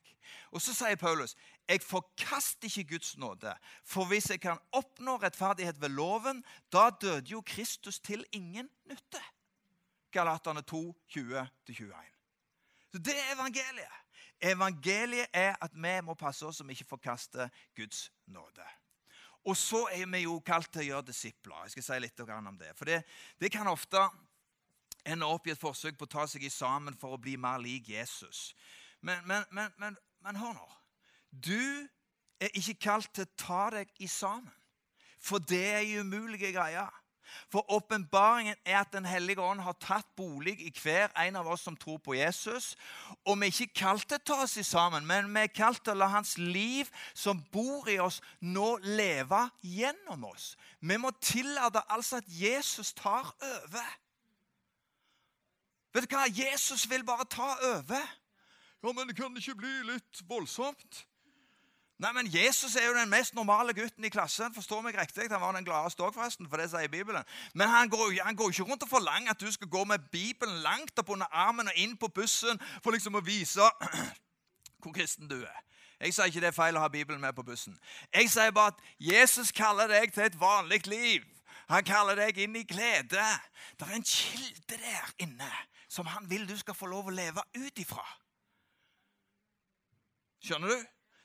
Og 0.55 0.63
så 0.63 0.75
sier 0.77 1.01
Paulus 1.01 1.35
jeg 1.67 1.83
forkaster 1.83 2.69
ikke 2.69 2.95
Guds 2.95 3.17
nåde, 3.19 3.55
for 3.87 4.07
hvis 4.11 4.31
jeg 4.31 4.43
kan 4.43 4.59
oppnå 4.77 5.17
rettferdighet 5.23 5.81
ved 5.81 5.95
loven, 5.95 6.45
da 6.73 6.91
døde 6.91 7.31
jo 7.31 7.41
Kristus 7.47 8.01
til 8.01 8.25
ingen 8.33 8.71
nytte. 8.91 9.23
Galaterne 10.13 10.63
2, 10.63 10.83
20-21. 11.17 11.93
Så 12.93 12.99
Det 12.99 13.15
er 13.17 13.35
evangeliet. 13.35 14.02
Evangeliet 14.43 15.31
er 15.33 15.55
at 15.63 15.75
vi 15.75 15.93
må 16.03 16.15
passe 16.19 16.47
oss 16.47 16.59
som 16.59 16.71
ikke 16.71 16.89
forkaster 16.89 17.51
Guds 17.77 18.09
nåde. 18.27 18.67
Og 19.45 19.57
så 19.57 19.89
er 19.93 20.07
vi 20.07 20.23
jo 20.25 20.39
kalt 20.47 20.71
til 20.73 20.85
å 20.85 20.89
gjøre 20.89 21.09
disipler. 21.11 21.65
Jeg 21.65 21.75
skal 21.75 21.87
si 21.87 21.99
litt 22.03 22.21
om 22.21 22.59
det. 22.59 22.75
For 22.79 22.87
det, 22.87 23.03
det 23.41 23.51
kan 23.55 23.71
ofte 23.71 24.03
ende 25.07 25.27
opp 25.27 25.47
i 25.47 25.55
et 25.55 25.61
forsøk 25.61 25.99
på 25.99 26.07
å 26.07 26.15
ta 26.15 26.27
seg 26.31 26.47
sammen 26.51 26.95
for 26.99 27.15
å 27.15 27.21
bli 27.23 27.37
mer 27.37 27.59
lik 27.59 27.89
Jesus. 27.91 28.53
Men, 29.01 29.23
men, 29.27 29.45
men, 29.51 29.71
men, 29.79 29.99
men 30.23 30.39
hør 30.39 30.55
nå. 30.55 30.69
Du 31.31 31.89
er 32.43 32.55
ikke 32.59 32.79
kalt 32.91 33.11
til 33.15 33.27
å 33.27 33.35
ta 33.39 33.65
deg 33.75 33.91
i 33.99 34.07
sammen. 34.11 34.53
For 35.23 35.39
det 35.39 35.65
er 35.75 36.01
umulige 36.03 36.51
greier. 36.55 36.91
For 37.53 37.65
åpenbaringen 37.73 38.57
er 38.65 38.81
at 38.81 38.93
Den 38.93 39.05
hellige 39.05 39.41
ånd 39.41 39.61
har 39.61 39.77
tatt 39.81 40.09
bolig 40.17 40.55
i 40.61 40.73
hver 40.83 41.13
en 41.25 41.37
av 41.37 41.49
oss 41.49 41.65
som 41.67 41.77
tror 41.77 41.99
på 41.99 42.15
Jesus. 42.15 42.77
Og 43.25 43.41
vi 43.41 43.47
er 43.47 43.55
ikke 43.55 43.81
kalt 43.85 44.09
til 44.09 44.21
å 44.21 44.27
ta 44.27 44.39
oss 44.45 44.59
sammen, 44.67 45.07
men 45.07 45.31
vi 45.35 45.45
er 45.47 45.53
kalt 45.53 45.85
til 45.85 45.95
å 45.95 46.03
la 46.03 46.11
hans 46.13 46.37
liv 46.39 46.91
som 47.15 47.41
bor 47.53 47.89
i 47.89 47.99
oss, 47.99 48.21
nå 48.41 48.77
leve 48.83 49.45
gjennom 49.63 50.25
oss. 50.33 50.57
Vi 50.81 50.97
må 50.97 51.11
tillate 51.21 51.85
altså 51.89 52.21
at 52.23 52.29
Jesus 52.29 52.93
tar 52.93 53.35
over. 53.41 53.95
Vet 55.93 56.09
du 56.09 56.17
hva? 56.17 56.27
Jesus 56.27 56.87
vil 56.91 57.05
bare 57.05 57.29
ta 57.29 57.55
over. 57.75 58.05
Ja, 58.83 58.93
Men 58.93 59.09
det 59.09 59.17
kan 59.17 59.37
ikke 59.37 59.55
bli 59.55 59.73
litt 59.93 60.23
voldsomt? 60.29 61.05
Nei, 62.03 62.11
men 62.13 62.27
Jesus 62.27 62.75
er 62.77 62.89
jo 62.89 62.95
den 62.97 63.11
mest 63.11 63.35
normale 63.35 63.75
gutten 63.75 64.05
i 64.05 64.09
klassen. 64.11 64.55
forstår 64.55 64.81
meg 64.83 64.97
riktig. 64.99 65.29
Han 65.31 65.41
var 65.41 65.53
den 65.53 65.65
gladeste 65.65 66.03
òg, 66.03 66.15
forresten. 66.15 66.49
for 66.51 66.57
det 66.57 66.71
sier 66.71 66.89
Bibelen. 66.89 67.25
Men 67.55 67.69
han 67.69 67.89
går, 67.89 68.25
han 68.25 68.35
ikke 68.35 68.63
rundt 68.63 68.83
og 68.83 68.89
forlanger 68.89 69.31
at 69.31 69.41
du 69.41 69.53
skal 69.53 69.69
gå 69.69 69.85
med 69.85 69.99
Bibelen 70.13 70.57
langt 70.63 70.99
opp 70.99 71.09
under 71.09 71.27
armen 71.31 71.69
og 71.69 71.77
inn 71.77 71.97
på 71.97 72.09
bussen 72.09 72.59
for 72.83 72.91
liksom 72.91 73.15
å 73.15 73.23
vise 73.23 73.69
hvor 74.83 74.93
kristen 74.93 75.29
du 75.29 75.43
er. 75.43 75.61
Jeg 76.01 76.15
sier 76.15 76.27
ikke 76.27 76.41
det 76.43 76.49
er 76.51 76.57
feil 76.57 76.77
å 76.77 76.83
ha 76.83 76.89
Bibelen 76.89 77.21
med 77.21 77.37
på 77.37 77.45
bussen. 77.47 77.79
Jeg 78.15 78.31
sier 78.31 78.51
bare 78.51 78.75
at 78.75 78.81
Jesus 78.99 79.53
kaller 79.53 79.87
deg 79.87 80.11
til 80.13 80.25
et 80.25 80.41
vanlig 80.41 80.87
liv. 80.91 81.29
Han 81.71 81.87
kaller 81.87 82.19
deg 82.19 82.41
inn 82.43 82.57
i 82.59 82.65
glede. 82.67 83.29
Det 83.79 83.87
er 83.87 83.95
en 83.95 84.03
kilde 84.03 84.81
der 84.81 85.15
inne 85.23 85.53
som 85.89 86.11
han 86.11 86.27
vil 86.31 86.49
du 86.49 86.57
skal 86.59 86.75
få 86.75 86.91
lov 86.91 87.07
å 87.07 87.15
leve 87.15 87.47
ut 87.55 87.79
ifra. 87.79 88.03
Skjønner 90.43 90.75
du? 90.75 90.83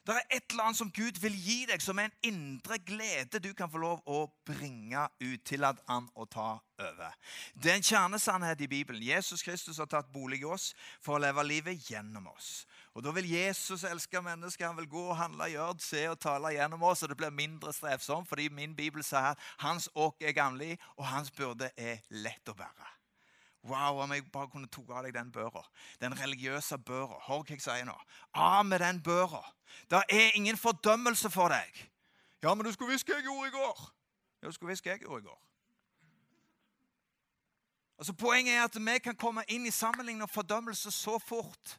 Det 0.07 0.15
er 0.15 0.37
et 0.37 0.51
eller 0.53 0.63
annet 0.63 0.77
som 0.79 0.91
Gud 0.91 1.17
vil 1.19 1.33
gi 1.35 1.65
deg, 1.67 1.81
som 1.83 1.99
er 1.99 2.07
en 2.07 2.29
indre 2.29 2.77
glede 2.79 3.41
du 3.43 3.49
kan 3.51 3.67
få 3.67 3.81
lov 3.81 4.05
å 4.07 4.21
bringe 4.47 5.01
ut. 5.19 5.41
Tillat 5.43 5.81
han 5.89 6.07
å 6.15 6.23
ta 6.31 6.45
over. 6.79 7.17
Det 7.51 7.73
er 7.73 7.75
en 7.81 7.83
kjernesannhet 7.83 8.63
i 8.63 8.69
Bibelen. 8.71 9.03
Jesus 9.03 9.43
Kristus 9.43 9.81
har 9.83 9.89
tatt 9.91 10.07
bolig 10.13 10.39
i 10.45 10.47
oss 10.47 10.69
for 11.03 11.17
å 11.17 11.21
leve 11.25 11.43
livet 11.43 11.91
gjennom 11.91 12.29
oss. 12.31 12.63
Og 12.95 13.03
Da 13.03 13.11
vil 13.11 13.27
Jesus 13.29 13.83
elske 13.83 14.21
mennesker. 14.23 14.67
Han 14.67 14.79
vil 14.79 14.87
gå 14.87 15.03
og 15.09 15.17
handle, 15.19 15.51
gjøre, 15.51 15.79
se 15.83 16.07
og 16.07 16.19
tale 16.23 16.55
gjennom 16.55 16.87
oss. 16.87 17.03
og 17.03 17.09
Det 17.09 17.17
blir 17.17 17.35
mindre 17.43 17.73
strevsomt, 17.73 18.29
fordi 18.29 18.47
min 18.49 18.75
bibel 18.75 19.03
sier 19.03 19.33
at 19.33 19.43
hans 19.59 19.89
åk 19.93 20.21
er 20.21 20.31
gamlig, 20.31 20.79
og 20.95 21.05
hans 21.05 21.31
byrde 21.31 21.69
er 21.75 21.99
lett 22.09 22.47
å 22.47 22.55
bære. 22.55 22.96
Wow, 23.63 24.01
om 24.03 24.11
jeg 24.11 24.23
bare 24.31 24.49
kunne 24.51 24.69
tatt 24.71 24.89
av 24.93 25.03
deg 25.03 25.15
den 25.15 25.31
børa. 25.31 25.63
Den 25.99 26.15
religiøse 26.19 26.77
børa. 26.77 27.17
Hør 27.27 27.43
hva 27.43 27.55
jeg 27.55 27.63
sier 27.63 27.87
nå. 27.87 27.95
Av 28.33 28.65
med 28.65 28.79
den 28.79 29.01
børa. 29.03 29.43
Det 29.91 30.03
er 30.09 30.35
ingen 30.35 30.57
fordømmelse 30.57 31.29
for 31.33 31.51
deg. 31.51 31.83
Ja, 32.43 32.53
men 32.53 32.65
du 32.65 32.71
skulle 32.71 32.93
visst 32.93 33.07
hva 33.09 33.17
jeg 33.17 33.27
gjorde 33.27 33.49
i 33.49 33.55
går. 33.55 33.83
Ja, 34.41 34.47
du 34.47 34.55
skulle 34.55 34.71
visst 34.71 34.85
hva 34.85 34.93
jeg 34.93 35.03
gjorde 35.03 35.25
i 35.25 35.27
går. 35.27 35.41
Altså, 37.97 38.13
Poenget 38.13 38.53
er 38.53 38.63
at 38.63 38.77
vi 38.77 38.99
kan 39.03 39.17
komme 39.17 39.43
inn 39.49 39.65
i 39.65 39.73
sammenligning 39.73 40.23
og 40.23 40.29
fordømmelse 40.29 40.91
så 40.93 41.17
fort. 41.19 41.77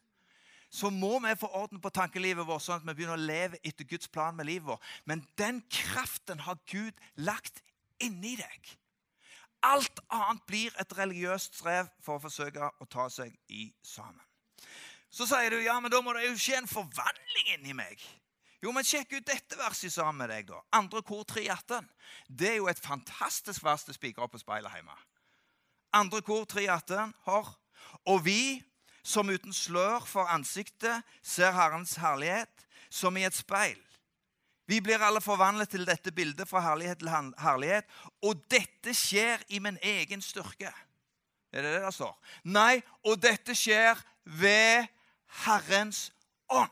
Så 0.69 0.89
må 0.93 1.19
vi 1.19 1.31
få 1.39 1.47
orden 1.47 1.81
på 1.81 1.89
tankelivet 1.89 2.45
vårt, 2.45 2.61
sånn 2.61 2.77
at 2.77 2.85
vi 2.85 2.93
begynner 2.93 3.17
å 3.17 3.23
leve 3.23 3.57
etter 3.65 3.87
Guds 3.89 4.11
plan 4.11 4.35
med 4.37 4.45
livet 4.45 4.67
vårt. 4.67 4.91
Men 5.09 5.23
den 5.39 5.63
kraften 5.71 6.43
har 6.45 6.59
Gud 6.69 6.93
lagt 7.15 7.63
inni 8.03 8.35
deg. 8.37 8.75
Alt 9.65 9.99
annet 10.07 10.45
blir 10.47 10.75
et 10.79 10.93
religiøst 10.97 11.59
strev 11.59 11.89
for 12.03 12.17
å 12.17 12.23
forsøke 12.23 12.69
å 12.79 12.87
ta 12.87 13.09
seg 13.11 13.33
i 13.51 13.67
sammen. 13.83 14.21
Så 15.11 15.25
sier 15.27 15.51
du 15.51 15.59
ja, 15.63 15.79
men 15.81 15.91
da 15.91 16.01
må 16.05 16.13
det 16.15 16.27
jo 16.27 16.37
skje 16.39 16.59
en 16.59 16.69
forvandling 16.69 17.55
inni 17.55 17.73
meg. 17.75 18.01
Jo, 18.61 18.73
men 18.75 18.83
Sjekk 18.83 19.15
ut 19.15 19.27
dette 19.27 19.57
verset 19.57 19.93
sammen 19.93 20.19
med 20.19 20.29
deg. 20.31 20.49
da. 20.51 20.59
Andre 20.75 21.01
kor 21.01 21.23
3,18. 21.27 21.87
Det 22.27 22.49
er 22.53 22.57
jo 22.59 22.67
et 22.67 22.79
fantastisk 22.79 23.63
vers 23.63 23.85
til 23.87 23.95
spikre 23.95 24.25
opp 24.25 24.35
på 24.35 24.41
speilet 24.41 24.75
hjemme. 24.75 24.95
Andre 25.95 26.21
kor 26.21 26.45
3,18. 26.45 27.13
har 27.25 27.53
Og 28.05 28.25
vi 28.25 28.61
som 29.03 29.29
uten 29.29 29.53
slør 29.55 30.03
for 30.05 30.27
ansiktet 30.29 31.07
ser 31.23 31.55
Herrens 31.55 31.95
herlighet 31.95 32.67
som 32.91 33.17
i 33.17 33.23
et 33.23 33.35
speil. 33.35 33.79
Vi 34.69 34.81
blir 34.85 35.01
alle 35.01 35.21
forvandlet 35.21 35.71
til 35.73 35.85
dette 35.87 36.11
bildet 36.13 36.45
fra 36.49 36.61
herlighet 36.61 37.01
til 37.01 37.09
herlighet. 37.41 37.87
Og 38.21 38.37
dette 38.51 38.93
skjer 38.93 39.41
i 39.49 39.61
min 39.63 39.79
egen 39.81 40.21
styrke. 40.21 40.69
Er 41.49 41.65
det 41.65 41.71
det 41.73 41.81
det 41.87 41.93
står? 41.95 42.13
Nei, 42.45 42.81
og 43.01 43.17
dette 43.21 43.55
skjer 43.57 43.97
ved 44.37 44.85
Herrens 45.45 46.11
ånd. 46.53 46.69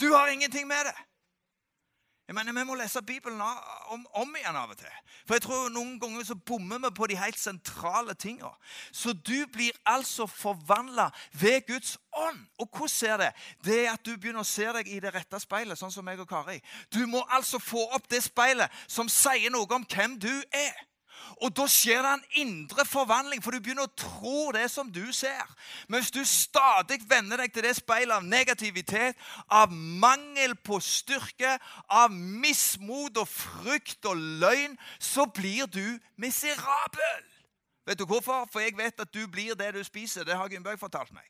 Du 0.00 0.08
har 0.14 0.32
ingenting 0.32 0.64
med 0.68 0.88
det. 0.88 0.96
Jeg 2.26 2.34
mener, 2.34 2.52
Vi 2.52 2.64
må 2.64 2.74
lese 2.74 3.02
Bibelen 3.02 3.40
om, 3.40 4.06
om, 4.10 4.36
igjen 4.36 4.56
av 4.58 4.70
og 4.70 4.78
til. 4.78 4.94
For 5.26 5.36
jeg 5.36 5.42
tror 5.44 5.68
Noen 5.70 5.94
ganger 6.02 6.24
så 6.26 6.34
bommer 6.34 6.80
vi 6.82 6.90
på 6.96 7.06
de 7.06 7.18
helt 7.18 7.38
sentrale 7.38 8.14
tingene. 8.14 8.50
Så 8.92 9.12
du 9.12 9.46
blir 9.52 9.70
altså 9.86 10.26
forvandla 10.26 11.10
ved 11.32 11.66
Guds 11.68 11.98
ånd. 12.12 12.42
Og 12.58 12.68
hvordan 12.72 12.88
ser 12.88 13.16
det? 13.16 13.30
Det 13.64 13.78
er 13.84 13.92
at 13.92 14.02
du 14.06 14.16
begynner 14.16 14.42
å 14.42 14.48
se 14.48 14.66
deg 14.78 14.90
i 14.90 14.98
det 15.00 15.14
rette 15.14 15.40
speilet, 15.40 15.78
sånn 15.78 15.94
som 15.94 16.04
meg 16.04 16.20
og 16.20 16.28
Kari. 16.28 16.58
Du 16.90 17.06
må 17.06 17.22
altså 17.30 17.62
få 17.62 17.86
opp 17.94 18.10
det 18.10 18.24
speilet 18.26 18.74
som 18.88 19.08
sier 19.08 19.52
noe 19.54 19.70
om 19.78 19.86
hvem 19.86 20.18
du 20.18 20.32
er. 20.50 20.74
Og 21.44 21.52
da 21.56 21.66
skjer 21.68 22.00
det 22.04 22.12
en 22.14 22.24
indre 22.42 22.86
forvandling, 22.88 23.42
for 23.44 23.52
du 23.52 23.60
begynner 23.60 23.84
å 23.84 23.96
tro 23.98 24.52
det 24.56 24.66
som 24.72 24.88
du 24.92 25.04
ser. 25.12 25.44
Men 25.88 26.00
hvis 26.00 26.14
du 26.14 26.22
stadig 26.24 27.02
vender 27.08 27.42
deg 27.42 27.52
til 27.52 27.66
det 27.66 27.74
speilet 27.76 28.16
av 28.16 28.24
negativitet, 28.24 29.18
av 29.52 29.72
mangel 29.72 30.56
på 30.64 30.80
styrke, 30.80 31.58
av 31.92 32.12
mismot 32.14 33.20
og 33.20 33.28
frykt 33.28 34.08
og 34.08 34.16
løgn, 34.42 34.78
så 34.98 35.28
blir 35.28 35.68
du 35.68 35.98
miserabel. 36.16 37.24
Vet 37.86 38.00
du 38.00 38.06
hvorfor? 38.08 38.48
For 38.50 38.64
jeg 38.64 38.74
vet 38.78 39.00
at 39.00 39.12
du 39.14 39.26
blir 39.30 39.54
det 39.54 39.74
du 39.76 39.82
spiser. 39.84 40.24
Det 40.24 40.36
har 40.36 40.48
Gunnbjørg 40.48 40.80
fortalt 40.80 41.12
meg. 41.14 41.28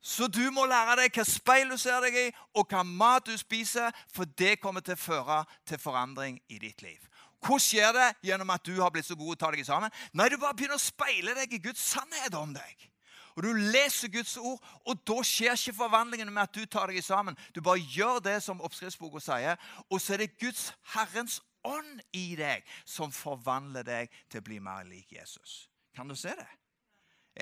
Så 0.00 0.30
du 0.32 0.46
må 0.50 0.64
lære 0.64 0.96
deg 1.02 1.16
hva 1.16 1.24
speil 1.28 1.68
du 1.68 1.76
ser 1.78 2.00
deg 2.06 2.16
i, 2.16 2.28
og 2.56 2.70
hva 2.72 2.80
mat 2.86 3.26
du 3.28 3.36
spiser, 3.38 3.92
for 4.08 4.28
det 4.38 4.56
kommer 4.60 4.84
til 4.84 4.96
å 4.96 5.00
føre 5.00 5.42
til 5.68 5.80
forandring 5.80 6.38
i 6.48 6.60
ditt 6.62 6.80
liv. 6.82 7.00
Hvordan 7.40 7.64
skjer 7.64 7.92
det? 7.96 8.06
Gjennom 8.28 8.52
at 8.52 8.64
du 8.64 8.74
har 8.80 8.92
blitt 8.92 9.08
så 9.08 9.16
god 9.16 9.36
å 9.36 9.40
ta 9.40 9.50
deg 9.52 9.64
sammen? 9.64 9.92
Nei, 10.12 10.28
du 10.28 10.36
bare 10.40 10.56
begynner 10.56 10.80
å 10.80 10.82
speile 10.82 11.36
deg 11.36 11.52
i 11.56 11.62
Guds 11.64 11.84
sannhet 11.92 12.36
om 12.36 12.52
deg. 12.56 12.88
Og 13.36 13.44
Du 13.46 13.52
leser 13.72 14.10
Guds 14.12 14.36
ord, 14.36 14.58
og 14.84 15.00
da 15.06 15.20
skjer 15.24 15.54
ikke 15.56 15.76
forvandlingen 15.78 16.32
med 16.32 16.42
at 16.42 16.54
du 16.54 16.66
tar 16.66 16.90
deg 16.90 17.00
sammen. 17.04 17.38
Du 17.54 17.62
bare 17.64 17.80
gjør 17.80 18.20
det 18.24 18.40
som 18.44 18.60
oppskriftsboka 18.60 19.22
sier, 19.22 19.56
og 19.88 20.00
så 20.00 20.16
er 20.16 20.24
det 20.24 20.36
Guds 20.40 20.66
Herrens 20.92 21.38
ånd 21.64 22.02
i 22.16 22.34
deg 22.36 22.64
som 22.84 23.12
forvandler 23.14 23.86
deg 23.86 24.12
til 24.28 24.42
å 24.42 24.48
bli 24.48 24.58
mer 24.60 24.84
lik 24.88 25.12
Jesus. 25.14 25.70
Kan 25.96 26.08
du 26.08 26.16
se 26.18 26.34
det? 26.36 26.48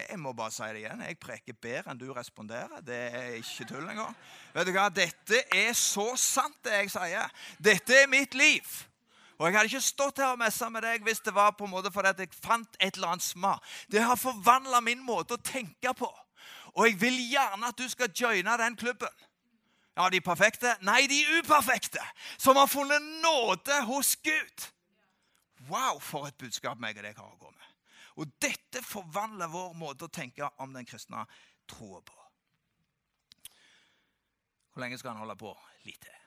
Jeg 0.09 0.19
må 0.21 0.33
bare 0.37 0.53
si 0.55 0.67
det 0.75 0.83
igjen. 0.83 1.01
Jeg 1.07 1.19
preker 1.21 1.57
bedre 1.61 1.93
enn 1.93 2.01
du 2.01 2.09
responderer. 2.15 2.83
Det 2.85 2.99
er 3.15 3.39
ikke 3.39 3.67
tull 3.71 3.89
engang. 3.89 4.15
Vet 4.55 4.69
du 4.69 4.73
hva? 4.77 4.89
Dette 4.95 5.43
er 5.55 5.73
så 5.77 6.11
sant, 6.21 6.59
det 6.65 6.77
jeg 6.77 6.93
sier. 6.95 7.35
Dette 7.59 8.03
er 8.03 8.11
mitt 8.11 8.37
liv. 8.39 8.69
Og 9.39 9.47
Jeg 9.47 9.55
hadde 9.55 9.71
ikke 9.71 9.81
stått 9.87 10.19
her 10.19 10.33
og 10.35 10.41
messa 10.41 10.67
med 10.71 10.83
deg 10.83 11.05
hvis 11.07 11.21
det 11.23 11.35
var 11.35 11.53
på 11.55 11.69
en 11.69 11.71
måte 11.71 11.93
fordi 11.95 12.25
jeg 12.25 12.35
fant 12.43 12.79
et 12.81 12.97
eller 12.97 13.15
annet 13.15 13.27
smak. 13.27 13.63
Det 13.87 14.03
har 14.03 14.19
forvandla 14.19 14.81
min 14.83 15.05
måte 15.07 15.37
å 15.39 15.43
tenke 15.43 15.95
på. 15.95 16.11
Og 16.75 16.89
jeg 16.89 16.99
vil 17.01 17.21
gjerne 17.31 17.71
at 17.71 17.79
du 17.79 17.87
skal 17.91 18.11
joine 18.11 18.57
den 18.59 18.77
klubben. 18.77 19.15
Ja, 19.99 20.09
De 20.11 20.21
perfekte? 20.21 20.75
Nei, 20.87 21.07
de 21.11 21.23
uperfekte. 21.39 22.03
Som 22.39 22.57
har 22.57 22.67
funnet 22.67 23.03
nåde 23.23 23.83
hos 23.87 24.17
Gud. 24.17 24.69
Wow, 25.69 25.99
for 26.01 26.27
et 26.29 26.39
budskap 26.39 26.79
meg 26.79 26.99
og 26.99 27.07
deg 27.07 27.17
har 27.19 27.31
å 27.31 27.39
gå 27.39 27.51
med. 27.51 27.68
Og 28.19 28.31
dette 28.43 28.83
forvandler 28.83 29.51
vår 29.53 29.77
måte 29.79 30.09
å 30.09 30.13
tenke 30.13 30.49
om 30.59 30.73
den 30.75 30.87
kristne 30.89 31.23
troa 31.71 32.01
på. 32.03 32.17
Hvor 34.73 34.83
lenge 34.83 34.99
skal 34.99 35.15
han 35.15 35.23
holde 35.23 35.39
på? 35.39 35.55
Til. 35.89 36.19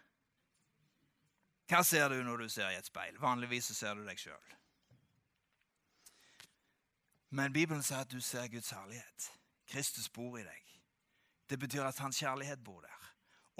Hva 1.70 1.84
ser 1.86 2.10
du 2.10 2.24
når 2.26 2.42
du 2.42 2.50
ser 2.50 2.72
i 2.72 2.78
et 2.80 2.88
speil? 2.88 3.20
Vanligvis 3.22 3.70
ser 3.78 3.94
du 3.96 4.02
deg 4.08 4.18
sjøl. 4.20 4.56
Men 7.30 7.54
Bibelen 7.54 7.84
sier 7.86 8.02
at 8.02 8.12
du 8.12 8.20
ser 8.20 8.50
Guds 8.52 8.74
herlighet. 8.74 9.28
Kristus 9.70 10.10
bor 10.10 10.40
i 10.40 10.44
deg. 10.44 10.74
Det 11.48 11.60
betyr 11.60 11.86
at 11.86 12.00
hans 12.04 12.20
kjærlighet 12.20 12.64
bor 12.64 12.82
der. 12.82 13.08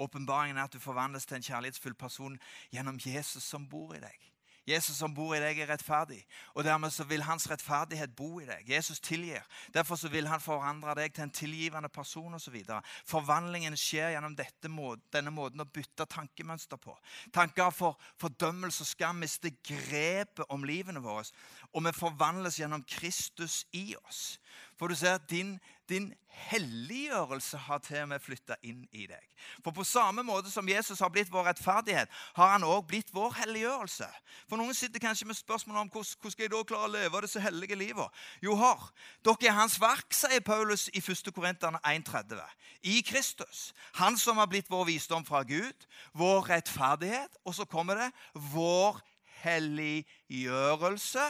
Åpenbaringen 0.02 0.58
er 0.58 0.66
at 0.66 0.74
du 0.74 0.80
forvandles 0.80 1.26
til 1.26 1.38
en 1.38 1.46
kjærlighetsfull 1.46 1.94
person 1.94 2.36
gjennom 2.72 2.98
Jesus 3.00 3.46
som 3.46 3.68
bor 3.68 3.94
i 3.94 4.02
deg. 4.02 4.31
Jesus 4.66 4.96
som 4.96 5.14
bor 5.14 5.34
i 5.34 5.40
deg, 5.42 5.58
er 5.58 5.70
rettferdig, 5.72 6.20
og 6.54 6.62
dermed 6.64 6.92
så 6.94 7.02
vil 7.10 7.24
hans 7.26 7.48
rettferdighet 7.50 8.12
bo 8.14 8.38
i 8.38 8.46
deg. 8.46 8.68
Jesus 8.70 9.00
tilgir. 9.02 9.42
Derfor 9.74 9.98
så 9.98 10.10
vil 10.12 10.28
han 10.30 10.40
forandre 10.40 10.94
deg 11.00 11.14
til 11.14 11.26
en 11.26 11.34
tilgivende 11.34 11.90
person 11.90 12.34
osv. 12.38 12.60
Forvandlingen 13.08 13.76
skjer 13.76 14.14
gjennom 14.14 14.36
må 14.70 14.94
denne 15.12 15.34
måten 15.34 15.64
å 15.64 15.66
bytte 15.66 16.06
tankemønster 16.06 16.78
på. 16.78 16.94
Tanker 17.34 17.70
for 17.74 17.98
fordømmelse 18.22 18.84
og 18.84 18.90
skam 18.92 19.18
mister 19.22 19.50
grepet 19.66 20.46
om 20.48 20.64
livene 20.64 21.02
våre, 21.02 21.26
og 21.72 21.84
vi 21.84 21.92
forvandles 21.96 22.60
gjennom 22.60 22.84
Kristus 22.86 23.64
i 23.72 23.96
oss. 24.06 24.38
For 24.78 24.88
du 24.90 24.94
ser 24.98 25.18
at 25.18 25.30
din, 25.30 25.56
din 25.92 26.10
helliggjørelse 26.32 27.58
har 27.66 27.80
til 27.84 28.02
og 28.02 28.08
med 28.12 28.22
flytta 28.24 28.56
inn 28.64 28.82
i 28.96 29.04
deg. 29.10 29.22
For 29.64 29.74
på 29.74 29.84
samme 29.86 30.24
måte 30.24 30.50
som 30.50 30.68
Jesus 30.68 31.00
har 31.04 31.10
blitt 31.12 31.30
vår 31.32 31.50
rettferdighet, 31.50 32.10
har 32.36 32.52
han 32.54 32.64
òg 32.66 32.86
blitt 32.88 33.12
vår 33.14 33.34
helliggjørelse. 33.42 34.08
For 34.48 34.60
Noen 34.60 34.76
sitter 34.76 35.02
kanskje 35.02 35.28
med 35.28 35.38
spørsmål 35.38 35.82
om 35.84 35.92
hvordan, 35.92 36.08
skal 36.32 36.46
jeg 36.46 36.52
da 36.54 36.62
klare 36.66 36.88
å 36.88 36.92
leve 36.94 37.22
disse 37.26 37.42
hellige 37.42 37.78
livet. 37.78 38.22
Jo, 38.44 38.56
hør, 38.58 38.88
dere 39.24 39.50
er 39.50 39.58
hans 39.60 39.78
verk, 39.82 40.08
sier 40.16 40.44
Paulus 40.44 40.88
i 40.92 41.02
1. 41.04 41.32
Korinterne 41.36 41.82
1,30. 41.84 42.40
I 42.82 43.00
Kristus. 43.06 43.70
Han 44.00 44.18
som 44.18 44.40
har 44.40 44.50
blitt 44.50 44.70
vår 44.72 44.88
visdom 44.88 45.26
fra 45.28 45.44
Gud, 45.46 45.86
vår 46.16 46.48
rettferdighet, 46.48 47.36
og 47.44 47.54
så 47.58 47.68
kommer 47.68 48.00
det 48.00 48.10
vår 48.54 49.02
helliggjørelse 49.42 51.28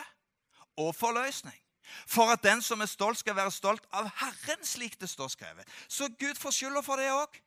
og 0.81 0.95
forløsning. 0.97 1.62
For 2.07 2.33
at 2.33 2.43
den 2.43 2.63
som 2.63 2.81
er 2.81 2.91
stolt, 2.91 3.19
skal 3.19 3.37
være 3.37 3.51
stolt 3.51 3.87
av 3.93 4.11
Herren, 4.21 4.65
slik 4.67 5.01
det 5.01 5.11
står 5.11 5.29
skrevet. 5.29 5.69
Så 5.89 6.09
Gud 6.19 6.39
får 6.39 6.57
skylda 6.57 6.83
for 6.83 7.01
det 7.01 7.11
òg. 7.13 7.41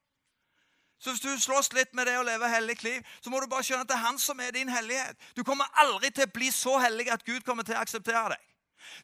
Så 0.99 1.11
hvis 1.11 1.21
du 1.21 1.39
slåss 1.39 1.73
litt 1.73 1.91
med 1.93 2.07
det 2.07 2.15
å 2.17 2.23
leve 2.23 2.49
hellig 2.49 2.77
liv, 2.83 3.01
så 3.21 3.29
må 3.29 3.39
du 3.39 3.49
bare 3.51 3.65
skjønne 3.67 3.83
at 3.83 3.89
det 3.91 3.97
er 3.97 4.05
han 4.07 4.19
som 4.19 4.39
er 4.39 4.55
din 4.55 4.71
hellighet. 4.71 5.17
Du 5.35 5.43
kommer 5.43 5.67
aldri 5.83 6.09
til 6.09 6.25
å 6.25 6.33
bli 6.33 6.47
så 6.55 6.77
hellig 6.79 7.11
at 7.13 7.25
Gud 7.27 7.43
kommer 7.45 7.67
til 7.67 7.75
å 7.75 7.83
akseptere 7.83 8.31
deg. 8.33 8.47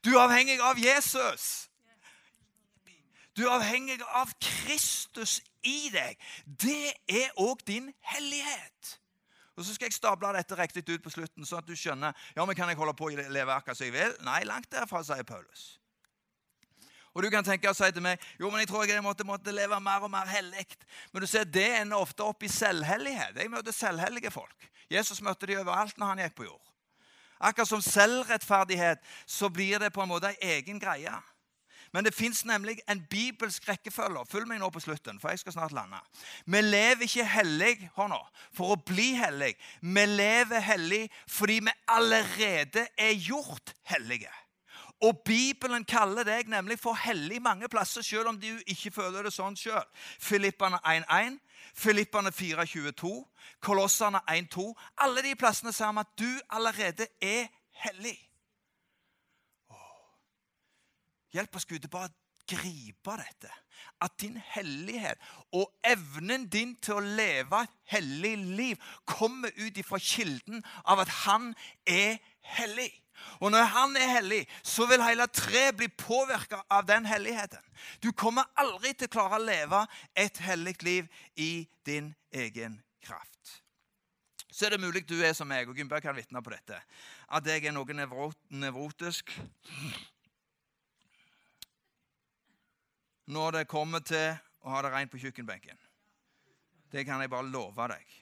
Du 0.06 0.14
er 0.16 0.24
avhengig 0.24 0.58
av 0.64 0.80
Jesus. 0.80 1.68
Du 3.38 3.44
er 3.46 3.54
avhengig 3.58 4.00
av 4.08 4.32
Kristus 4.42 5.40
i 5.68 5.92
deg. 5.94 6.18
Det 6.46 6.94
er 7.08 7.30
òg 7.40 7.64
din 7.68 7.92
hellighet. 8.14 8.98
Og 9.58 9.66
Så 9.66 9.76
skal 9.76 9.90
jeg 9.90 9.94
stable 9.94 10.32
dette 10.38 10.56
riktig 10.56 10.86
ut 10.90 11.04
på 11.04 11.12
slutten, 11.12 11.46
sånn 11.46 11.60
at 11.60 11.68
du 11.68 11.76
skjønner 11.76 12.16
ja, 12.36 12.46
men 12.46 12.56
kan 12.56 12.70
jeg 12.72 12.80
holde 12.80 12.96
på 12.98 13.10
å 13.10 13.14
leve 13.14 13.54
akkurat 13.54 13.78
som 13.78 13.90
jeg 13.90 13.96
vil. 13.98 14.16
Nei, 14.26 14.44
langt 14.48 14.72
derfra, 14.72 15.04
sier 15.04 15.28
Paulus. 15.28 15.82
Og 17.12 17.24
Du 17.24 17.30
kan 17.30 17.44
tenke 17.44 17.68
og 17.68 17.76
si 17.76 17.90
til 17.92 18.04
meg 18.04 18.22
jo, 18.40 18.50
men 18.50 18.64
jeg 18.64 18.70
tror 18.72 18.88
jeg 18.88 19.04
måtte, 19.04 19.28
måtte 19.28 19.52
leve 19.52 19.80
mer 19.84 20.04
og 20.06 20.12
mer 20.12 20.30
hellig. 20.32 20.64
Men 21.12 21.22
du 21.22 21.28
ser, 21.28 21.44
det 21.44 21.68
ender 21.82 22.00
ofte 22.00 22.24
opp 22.24 22.44
i 22.44 22.48
selvhellighet. 22.52 23.36
Jeg 23.36 23.52
møter 23.52 23.76
selvhellige 23.76 24.32
folk. 24.32 24.70
Jesus 24.92 25.22
møtte 25.22 25.48
de 25.48 25.60
overalt 25.60 25.98
når 26.00 26.14
han 26.14 26.24
gikk 26.24 26.38
på 26.40 26.48
jord. 26.48 26.72
Akkurat 27.42 27.68
som 27.68 27.82
selvrettferdighet 27.84 29.04
så 29.26 29.50
blir 29.50 29.80
det 29.82 29.92
på 29.92 30.04
en 30.04 30.12
måte 30.12 30.32
ei 30.32 30.56
egen 30.60 30.80
greie. 30.80 31.12
Men 31.94 32.06
det 32.06 32.14
fins 32.16 32.46
nemlig 32.46 32.78
en 32.90 33.02
bibelsk 33.10 33.68
rekkefølge. 33.68 34.26
Følg 34.32 34.48
meg 34.48 34.62
nå 34.62 34.70
på 34.72 34.80
slutten, 34.84 35.20
for 35.20 35.30
jeg 35.30 35.42
skal 35.42 35.56
snart 35.58 35.76
lande. 35.76 36.00
Vi 36.46 36.62
lever 36.62 37.08
ikke 37.08 37.26
hellig 37.28 37.90
hør 37.98 38.14
nå, 38.14 38.22
for 38.56 38.76
å 38.76 38.80
bli 38.86 39.12
hellig. 39.20 39.52
Vi 39.82 40.06
lever 40.06 40.64
hellig 40.64 41.04
fordi 41.28 41.60
vi 41.68 41.76
allerede 41.92 42.88
er 42.98 43.12
gjort 43.20 43.76
hellige. 43.92 44.32
Og 45.02 45.18
Bibelen 45.26 45.84
kaller 45.86 46.24
deg 46.24 46.50
nemlig 46.50 46.78
for 46.80 46.94
hellig 46.94 47.42
mange 47.42 47.70
plasser, 47.70 48.02
selv 48.06 48.30
om 48.30 48.38
du 48.40 48.50
ikke 48.70 48.92
føler 48.94 49.26
det 49.26 49.34
sånn 49.34 49.58
sjøl. 49.58 49.86
Filippane 50.22 50.78
1.1, 50.86 51.40
Filippane 51.74 52.30
4.22, 52.30 53.10
Kolossene 53.66 54.22
1.2. 54.30 54.68
Alle 55.02 55.24
de 55.26 55.34
plassene 55.36 55.74
sier 55.74 56.04
at 56.04 56.14
du 56.22 56.30
allerede 56.54 57.10
er 57.18 57.50
hellig. 57.82 58.20
Hjelp 61.32 61.56
oss, 61.56 61.66
Gud, 61.66 61.80
til 61.80 61.92
bare 61.92 62.12
gripe 62.50 63.16
dette. 63.20 63.52
At 64.02 64.18
din 64.22 64.38
hellighet 64.54 65.20
og 65.56 65.70
evnen 65.88 66.48
din 66.52 66.76
til 66.84 67.00
å 67.00 67.06
leve 67.06 67.64
et 67.64 67.78
hellig 67.94 68.34
liv 68.60 68.92
kommer 69.10 69.54
ut 69.58 69.78
ifra 69.78 70.00
kilden 70.02 70.64
av 70.86 71.04
at 71.04 71.14
han 71.24 71.52
er 71.86 72.20
hellig. 72.58 72.92
Og 73.40 73.52
når 73.54 73.68
han 73.74 73.98
er 73.98 74.14
hellig, 74.16 74.42
så 74.66 74.88
vil 74.90 75.04
hele 75.06 75.28
treet 75.30 75.78
bli 75.78 75.88
påvirka 75.94 76.64
av 76.70 76.88
den 76.90 77.06
helligheten. 77.06 77.62
Du 78.02 78.12
kommer 78.12 78.50
aldri 78.58 78.96
til 78.96 79.10
å 79.10 79.16
klare 79.18 79.38
å 79.38 79.46
leve 79.46 79.84
et 80.18 80.42
hellig 80.42 80.78
liv 80.86 81.10
i 81.36 81.68
din 81.86 82.14
egen 82.34 82.80
kraft. 83.06 83.62
Så 84.52 84.66
er 84.66 84.74
det 84.74 84.82
mulig 84.82 85.06
du 85.08 85.20
er 85.24 85.36
som 85.38 85.48
meg, 85.48 85.70
og 85.70 85.78
Gunnberg 85.78 86.04
kan 86.04 86.18
vitne 86.18 86.42
på 86.44 86.52
dette, 86.52 86.82
at 87.32 87.46
jeg 87.48 87.64
er 87.66 87.76
noe 87.76 87.96
nevrotisk 87.96 89.32
når 93.32 93.58
det 93.58 93.70
kommer 93.72 94.04
til 94.04 94.36
å 94.62 94.74
ha 94.74 94.82
det 94.84 94.92
rent 94.92 95.12
på 95.12 95.22
kjøkkenbenken. 95.22 95.80
Det 96.92 97.06
kan 97.08 97.24
jeg 97.24 97.32
bare 97.32 97.48
love 97.48 97.88
deg. 97.94 98.21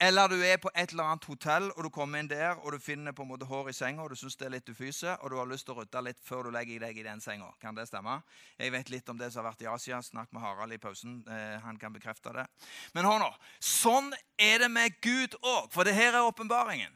Eller 0.00 0.28
du 0.30 0.36
er 0.46 0.60
på 0.62 0.70
et 0.78 0.92
eller 0.92 1.08
annet 1.10 1.24
hotell 1.26 1.64
og 1.72 1.82
du 1.82 1.88
kommer 1.90 2.22
inn 2.22 2.28
der 2.30 2.60
og 2.60 2.70
du 2.72 2.78
finner 2.78 3.14
på 3.16 3.24
en 3.24 3.32
måte 3.32 3.48
hår 3.50 3.72
i 3.72 3.74
senga 3.74 4.04
og 4.04 4.12
du 4.12 4.18
syns 4.20 4.36
det 4.38 4.46
er 4.46 4.52
litt 4.54 4.70
ufyse, 4.70 5.16
og 5.18 5.32
du 5.32 5.38
har 5.40 5.48
lyst 5.50 5.66
til 5.66 5.74
å 5.74 5.80
rydde 5.80 6.02
litt 6.06 6.20
før 6.22 6.46
du 6.46 6.52
legger 6.54 6.84
deg 6.86 7.00
i 7.00 7.06
den 7.06 7.22
senga. 7.24 7.50
Kan 7.58 7.74
det 7.74 7.88
stemme? 7.90 8.20
Jeg 8.60 8.70
vet 8.76 8.92
litt 8.94 9.10
om 9.10 9.18
det 9.18 9.32
som 9.34 9.42
har 9.42 9.50
vært 9.50 9.64
i 9.66 9.70
Asia. 9.72 9.98
Snakk 10.02 10.30
med 10.30 10.44
Harald 10.44 10.76
i 10.76 10.78
pausen. 10.78 11.18
Eh, 11.26 11.58
han 11.64 11.80
kan 11.82 11.94
bekrefte 11.94 12.30
det. 12.36 12.46
Men 12.94 13.10
hør 13.10 13.24
nå. 13.24 13.30
Sånn 13.58 14.12
er 14.38 14.62
det 14.62 14.70
med 14.70 15.00
Gud 15.02 15.34
òg. 15.42 15.66
For 15.74 15.88
det 15.88 15.96
her 15.98 16.14
er 16.14 16.28
åpenbaringen. 16.28 16.94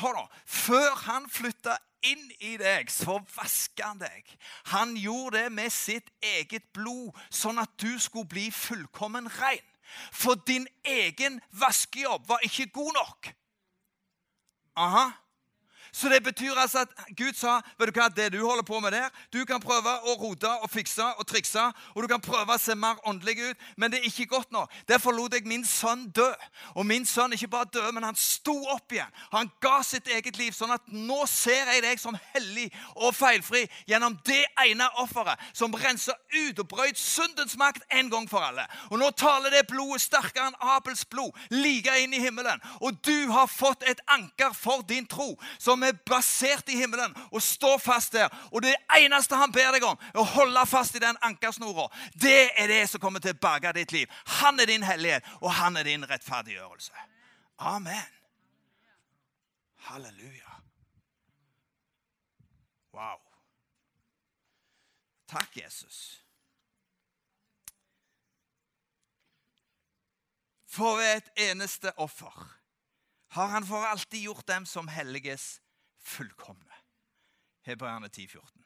Hør 0.00 0.18
nå. 0.20 0.26
Før 0.44 0.92
han 1.06 1.30
flytta 1.32 1.78
inn 2.06 2.28
i 2.44 2.54
deg, 2.60 2.92
så 2.92 3.18
vasker 3.34 3.88
han 3.88 4.00
deg. 4.00 4.36
Han 4.72 4.94
gjorde 5.00 5.44
det 5.44 5.52
med 5.52 5.72
sitt 5.72 6.08
eget 6.24 6.68
blod, 6.76 7.16
sånn 7.32 7.60
at 7.60 7.72
du 7.80 7.96
skulle 8.00 8.28
bli 8.28 8.48
fullkommen 8.54 9.28
rein. 9.40 9.64
For 10.12 10.34
din 10.34 10.68
egen 10.84 11.40
vaskejobb 11.50 12.28
var 12.28 12.38
ikke 12.42 12.66
god 12.66 12.92
nok. 12.92 13.34
Aha. 14.76 15.10
Så 15.92 16.08
det 16.08 16.22
betyr 16.22 16.54
altså 16.54 16.84
at 16.84 16.94
Gud 17.16 17.34
sa 17.38 17.58
vet 17.78 17.90
du 17.90 17.98
hva, 17.98 18.08
det 18.08 18.30
du 18.32 18.40
holder 18.44 18.62
på 18.66 18.80
med 18.80 18.92
der 18.94 19.08
Du 19.32 19.44
kan 19.48 19.60
prøve 19.62 19.92
å 20.06 20.14
rote 20.20 20.50
og 20.62 20.70
fikse 20.70 21.04
og 21.18 21.26
trikse, 21.26 21.62
og 21.94 22.02
du 22.02 22.08
kan 22.10 22.22
prøve 22.22 22.54
å 22.54 22.60
se 22.60 22.74
mer 22.74 23.00
åndelig 23.08 23.50
ut, 23.50 23.64
men 23.76 23.90
det 23.90 24.00
er 24.00 24.08
ikke 24.10 24.26
godt 24.36 24.52
nok. 24.52 24.70
Derfor 24.88 25.14
lot 25.16 25.34
jeg 25.34 25.46
min 25.48 25.64
sønn 25.66 26.08
dø. 26.14 26.28
Og 26.74 26.86
min 26.86 27.06
sønn 27.06 27.32
ikke 27.34 27.50
bare 27.50 27.70
døde, 27.72 27.92
men 27.92 28.06
han 28.06 28.18
sto 28.18 28.54
opp 28.72 28.92
igjen. 28.92 29.10
Han 29.32 29.50
ga 29.62 29.80
sitt 29.86 30.08
eget 30.08 30.38
liv, 30.38 30.52
sånn 30.56 30.74
at 30.74 30.86
nå 30.92 31.24
ser 31.30 31.70
jeg 31.74 31.84
deg 31.84 32.00
som 32.00 32.16
hellig 32.34 32.68
og 32.96 33.14
feilfri 33.16 33.66
gjennom 33.90 34.16
det 34.26 34.42
ene 34.64 34.88
offeret 35.02 35.40
som 35.56 35.74
renser 35.74 36.16
ut 36.34 36.62
og 36.62 36.68
brøyt 36.70 36.98
syndens 36.98 37.56
makt 37.60 37.84
en 37.96 38.10
gang 38.12 38.28
for 38.30 38.44
alle. 38.44 38.66
Og 38.90 39.00
nå 39.00 39.10
taler 39.18 39.54
det 39.54 39.66
blodet 39.70 40.02
sterkere 40.04 40.50
enn 40.50 40.58
Abels 40.76 41.04
blod, 41.10 41.36
like 41.52 41.94
inn 42.02 42.14
i 42.14 42.22
himmelen. 42.22 42.60
Og 42.80 42.98
du 43.06 43.30
har 43.32 43.50
fått 43.50 43.84
et 43.88 44.00
anker 44.10 44.54
for 44.56 44.84
din 44.86 45.06
tro. 45.06 45.30
som 45.58 45.79
som 45.80 45.88
er 45.88 45.96
basert 46.04 46.68
i 46.68 46.76
himmelen, 46.76 47.14
og 47.32 47.42
står 47.42 47.78
fast 47.80 48.12
der. 48.12 48.28
Og 48.52 48.62
det 48.62 48.74
eneste 48.98 49.36
han 49.36 49.52
ber 49.52 49.72
deg 49.72 49.84
om, 49.86 49.96
er 50.12 50.20
å 50.20 50.28
holde 50.34 50.64
fast 50.68 50.96
i 50.96 51.00
den 51.02 51.16
ankersnora. 51.24 51.88
Det 52.12 52.50
er 52.60 52.68
det 52.68 52.82
som 52.90 53.00
kommer 53.00 53.22
til 53.24 53.32
å 53.32 53.40
berge 53.40 53.72
ditt 53.78 53.94
liv. 53.96 54.10
Han 54.42 54.60
er 54.60 54.68
din 54.68 54.84
hellighet, 54.84 55.24
og 55.40 55.54
han 55.56 55.80
er 55.80 55.88
din 55.88 56.04
rettferdiggjørelse. 56.04 57.06
Amen. 57.58 58.16
Halleluja. 59.88 60.60
Wow. 62.92 63.20
Takk, 65.30 65.56
Jesus. 65.56 66.18
For 70.70 71.00
ved 71.00 71.16
et 71.16 71.50
eneste 71.50 71.90
offer 71.98 72.34
har 73.30 73.46
han 73.46 73.66
for 73.66 73.86
alltid 73.86 74.26
gjort 74.26 74.46
dem 74.46 74.66
som 74.66 74.88
helliges 74.90 75.59
fullkomne. 76.00 76.82
Hebreerne 77.66 78.08
10, 78.08 78.28
14. 78.28 78.64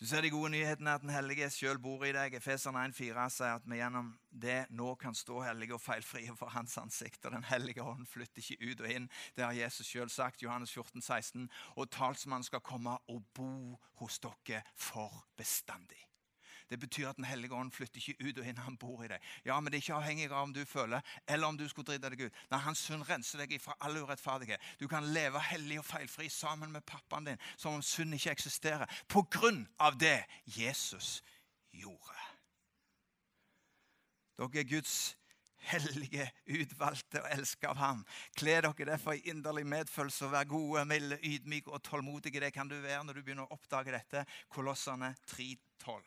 Du 0.00 0.06
ser 0.06 0.20
de 0.20 0.30
gode 0.30 0.50
nyhetene 0.50 0.92
at 0.92 1.00
Den 1.00 1.10
hellige 1.10 1.48
sjøl 1.50 1.78
bor 1.80 2.02
i 2.04 2.12
deg. 2.12 2.34
Efeserne 2.36 2.82
1,4 2.90 3.28
sier 3.32 3.54
at 3.56 3.64
vi 3.64 3.78
gjennom 3.78 4.10
det 4.28 4.66
nå 4.76 4.90
kan 5.00 5.16
stå 5.16 5.40
hellige 5.40 5.72
og 5.78 5.80
feilfrie 5.80 6.34
for 6.36 6.52
Hans 6.52 6.76
ansikt. 6.78 7.24
Og 7.24 7.32
Den 7.32 7.46
hellige 7.48 7.82
hånd 7.82 8.04
flytter 8.06 8.42
ikke 8.42 8.72
ut 8.72 8.82
og 8.84 8.92
inn. 8.92 9.08
Det 9.36 9.46
har 9.46 9.56
Jesus 9.56 9.88
sjøl 9.88 10.12
sagt. 10.12 10.42
Johannes 10.44 10.74
14, 10.76 11.00
16. 11.00 11.48
Og 11.76 11.88
talsmannen 11.90 12.44
skal 12.44 12.60
komme 12.60 12.98
og 13.08 13.24
bo 13.32 13.80
hos 14.02 14.20
dere 14.20 14.60
for 14.76 15.24
bestandig. 15.36 16.04
Det 16.70 16.78
betyr 16.80 17.08
at 17.08 17.16
Den 17.16 17.24
hellige 17.24 17.54
ånd 17.54 17.72
flytter 17.72 18.00
ikke 18.00 18.28
ut 18.28 18.38
og 18.38 18.46
inn. 18.46 18.58
Han 18.58 18.76
bor 18.76 19.04
i 19.04 19.08
deg. 19.08 19.22
Ja, 19.44 19.60
Men 19.60 19.72
det 19.72 19.78
er 19.78 19.84
ikke 19.84 19.98
avhengig 20.00 20.30
av 20.30 20.42
om 20.42 20.54
du 20.54 20.64
føler 20.64 21.00
eller 21.28 21.46
om 21.46 21.58
du 21.58 21.68
skulle 21.68 21.86
drite 21.86 22.10
deg 22.10 22.26
ut. 22.26 22.40
Nei, 22.50 22.60
Hans 22.60 22.78
synd 22.78 23.06
renser 23.08 23.42
deg 23.42 23.60
fra 23.62 23.76
all 23.80 23.96
urettferdighet. 23.96 24.62
Du 24.80 24.88
kan 24.88 25.06
leve 25.14 25.40
hellig 25.40 25.78
og 25.78 25.86
feilfri 25.86 26.28
sammen 26.28 26.72
med 26.72 26.86
pappaen 26.86 27.30
din 27.30 27.44
som 27.56 27.74
om 27.74 27.82
synd 27.82 28.14
ikke 28.14 28.34
eksisterer. 28.34 28.90
På 29.08 29.22
grunn 29.30 29.66
av 29.78 29.98
det 29.98 30.24
Jesus 30.44 31.22
gjorde. 31.70 32.18
Dere 34.36 34.60
er 34.60 34.68
Guds 34.68 35.16
hellige, 35.66 36.26
utvalgte 36.46 37.22
og 37.22 37.30
elska 37.32 37.70
av 37.72 37.80
ham. 37.80 38.02
Kle 38.38 38.58
dere 38.60 38.90
derfor 38.92 39.16
i 39.16 39.24
inderlig 39.30 39.66
medfølelse 39.66 40.28
og 40.28 40.34
vær 40.34 40.50
gode, 40.50 40.84
milde, 40.88 41.18
ydmyke 41.24 41.72
og 41.72 41.82
tålmodige. 41.82 42.40
Det 42.40 42.52
kan 42.54 42.68
du 42.68 42.76
være 42.80 43.04
når 43.04 43.18
du 43.18 43.22
begynner 43.22 43.48
å 43.48 43.56
oppdage 43.56 43.94
dette. 43.94 44.26
Kolossene 44.52 45.14
3.12. 45.32 46.02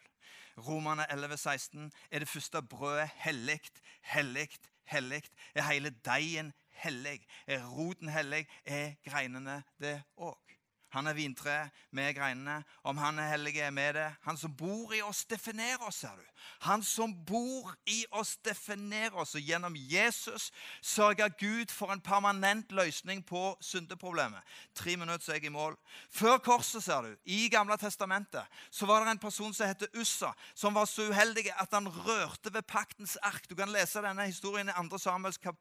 Romerne 0.68 1.06
11, 1.12 1.38
16, 1.38 1.92
er 2.12 2.20
det 2.20 2.28
første 2.28 2.62
brødet 2.62 3.10
hellig, 3.16 3.60
hellig, 4.02 4.50
hellig. 4.86 5.24
Er 5.56 5.64
hele 5.72 5.90
deigen 6.06 6.54
hellig? 6.70 7.28
Er 7.48 7.66
roten 7.66 8.10
hellig? 8.10 8.48
Er 8.66 8.94
greinene 9.06 9.64
det 9.80 10.02
òg? 10.18 10.49
Han 10.90 11.08
er 11.08 11.14
vintreet, 11.14 11.70
vi 11.94 12.02
er 12.02 12.16
greinene. 12.18 12.64
Om 12.84 12.98
han 12.98 13.20
er 13.22 13.28
hellig, 13.30 13.60
er 13.62 13.72
vi 13.72 13.86
det. 13.94 14.08
Han 14.26 14.38
som 14.38 14.56
bor 14.58 14.94
i 14.94 15.02
oss, 15.06 15.22
definerer 15.30 15.84
oss, 15.86 16.02
ser 16.02 16.16
du. 16.18 16.26
Han 16.66 16.84
som 16.84 17.14
bor 17.26 17.76
i 17.86 18.00
oss, 18.12 18.38
definerer 18.46 19.14
oss. 19.22 19.36
Og 19.38 19.46
gjennom 19.46 19.76
Jesus 19.78 20.50
sørger 20.82 21.30
Gud 21.38 21.70
for 21.70 21.94
en 21.94 22.02
permanent 22.02 22.72
løsning 22.72 23.22
på 23.26 23.54
syndeproblemet. 23.62 24.42
Tre 24.76 24.98
minutter, 24.98 25.26
så 25.26 25.32
er 25.32 25.42
jeg 25.44 25.52
i 25.52 25.54
mål. 25.54 25.78
Før 26.10 26.38
korset, 26.38 26.84
ser 26.84 27.06
du, 27.06 27.16
i 27.26 27.50
Gamle 27.54 27.78
testamentet, 27.78 28.50
så 28.72 28.90
var 28.90 29.06
det 29.06 29.12
en 29.12 29.22
person 29.22 29.54
som 29.54 29.70
heter 29.70 29.94
Ussa, 29.94 30.34
som 30.56 30.74
var 30.74 30.90
så 30.90 31.10
uheldig 31.12 31.52
at 31.54 31.70
han 31.74 31.88
rørte 31.88 32.54
ved 32.54 32.66
paktens 32.66 33.18
ark. 33.22 33.46
Du 33.50 33.56
kan 33.56 33.70
lese 33.70 34.02
denne 34.02 34.26
historien 34.26 34.70
i 34.70 34.90
2. 34.90 34.98
Samuels, 34.98 35.38
kap 35.38 35.56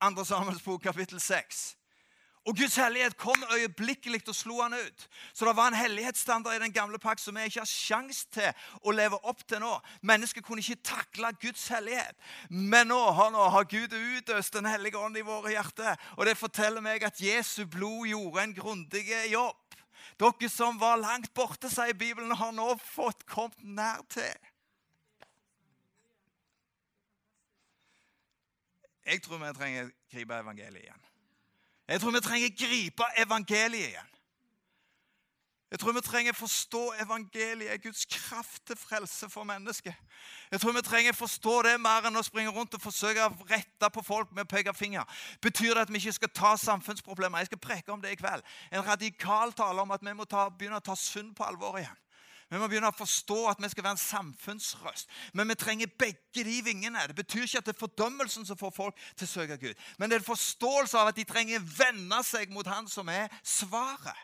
2. 0.00 0.24
Samuels 0.24 0.62
bok, 0.62 0.82
kapittel 0.82 1.20
6. 1.20 1.74
Og 2.44 2.56
Guds 2.56 2.74
hellighet 2.76 3.16
kom 3.16 3.44
øyeblikkelig 3.56 4.20
og 4.28 4.34
slo 4.36 4.58
han 4.60 4.74
ut. 4.74 5.08
Så 5.32 5.46
det 5.48 5.56
var 5.56 5.70
en 5.70 5.78
hellighetsstandard 5.78 6.58
i 6.58 6.62
den 6.64 6.72
gamle 6.72 6.98
pakt 7.00 7.22
som 7.22 7.36
vi 7.36 7.46
ikke 7.48 7.62
har 7.62 7.70
sjans 7.70 8.26
til 8.36 8.50
å 8.84 8.92
leve 8.92 9.16
opp 9.24 9.40
til 9.48 9.62
nå. 9.64 9.72
Mennesket 10.04 10.44
kunne 10.44 10.60
ikke 10.60 10.84
takle 10.84 11.30
Guds 11.40 11.64
hellighet. 11.72 12.12
Men 12.50 12.92
nå, 12.92 13.00
nå 13.32 13.46
har 13.54 13.68
Gud 13.70 13.96
utøst 13.96 14.52
Den 14.52 14.68
hellige 14.68 15.00
ånd 15.00 15.16
i 15.16 15.24
våre 15.24 15.54
hjerter. 15.54 15.96
Og 16.18 16.28
det 16.28 16.36
forteller 16.36 16.84
meg 16.84 17.06
at 17.08 17.20
Jesu 17.20 17.64
blod 17.64 18.10
gjorde 18.12 18.42
en 18.42 18.54
grundig 18.56 19.06
jobb. 19.32 19.78
Dere 20.20 20.50
som 20.52 20.76
var 20.78 21.00
langt 21.00 21.32
borte, 21.34 21.70
sier 21.72 21.96
Bibelen, 21.96 22.36
har 22.36 22.52
nå 22.52 22.74
fått 22.92 23.24
kommet 23.26 23.64
nær 23.64 24.04
til. 24.12 24.36
Jeg 29.04 29.24
tror 29.24 29.40
vi 29.40 29.56
trenger 29.56 29.88
å 29.88 29.96
gripe 30.12 30.38
evangeliet 30.44 30.84
igjen. 30.84 31.10
Jeg 31.88 32.00
tror 32.00 32.10
vi 32.10 32.20
trenger 32.20 32.56
gripe 32.58 33.04
evangeliet 33.20 33.92
igjen. 33.92 34.10
Jeg 35.74 35.80
tror 35.80 35.92
vi 35.92 36.00
trenger 36.00 36.32
forstå 36.32 36.92
evangeliet, 37.02 37.82
Guds 37.82 38.04
kraft 38.04 38.66
til 38.66 38.76
frelse 38.76 39.30
for 39.30 39.42
mennesket. 39.44 39.94
Jeg 40.50 40.60
tror 40.60 40.72
vi 40.72 40.82
trenger 40.82 41.12
forstå 41.12 41.62
det 41.66 41.72
mer 41.80 42.06
enn 42.06 42.20
å 42.20 42.22
springe 42.22 42.52
rundt 42.54 42.76
og 42.78 42.84
forsøke 42.84 43.24
å 43.26 43.48
rette 43.48 43.90
på 43.90 44.04
folk 44.06 44.30
med 44.30 44.46
å 44.46 44.52
peke 44.52 44.74
finger. 44.74 45.02
Betyr 45.42 45.74
det 45.74 45.82
at 45.82 45.90
vi 45.90 45.98
ikke 45.98 46.14
skal 46.20 46.30
ta 46.30 46.52
samfunnsproblemer? 46.62 47.42
Jeg 47.42 47.50
skal 47.50 47.62
preke 47.66 47.92
om 47.92 48.04
det 48.04 48.14
i 48.14 48.20
kveld. 48.20 48.46
En 48.70 48.86
radikal 48.86 49.52
tale 49.52 49.82
om 49.82 49.90
at 49.90 50.06
vi 50.06 50.14
må 50.14 50.28
ta, 50.30 50.46
begynne 50.48 50.78
å 50.78 50.86
ta 50.92 50.94
synd 50.94 51.34
på 51.34 51.48
alvor 51.48 51.80
igjen. 51.82 52.03
Vi 52.54 52.58
må 52.62 52.68
begynne 52.70 52.86
å 52.86 52.94
forstå 52.94 53.36
at 53.50 53.58
vi 53.58 53.68
skal 53.72 53.82
være 53.82 53.96
en 53.96 53.98
samfunnsrøst. 53.98 55.08
Men 55.34 55.48
vi 55.50 55.56
trenger 55.58 55.90
begge 55.98 56.44
de 56.46 56.60
vingene. 56.62 57.02
Det 57.10 57.16
betyr 57.18 57.48
ikke 57.48 57.58
at 57.64 57.66
det 57.66 57.72
er 57.74 57.80
fordømmelsen 57.80 58.46
som 58.46 58.58
får 58.60 58.70
folk 58.76 59.00
til 59.18 59.26
å 59.26 59.32
søke 59.32 59.56
Gud. 59.58 59.80
Men 59.98 60.06
det 60.06 60.20
er 60.20 60.22
en 60.22 60.28
forståelse 60.28 61.00
av 61.00 61.10
at 61.10 61.18
de 61.18 61.26
trenger 61.26 61.64
vende 61.74 62.20
seg 62.22 62.54
mot 62.54 62.70
Han 62.70 62.86
som 62.86 63.10
er 63.10 63.26
svaret. 63.42 64.22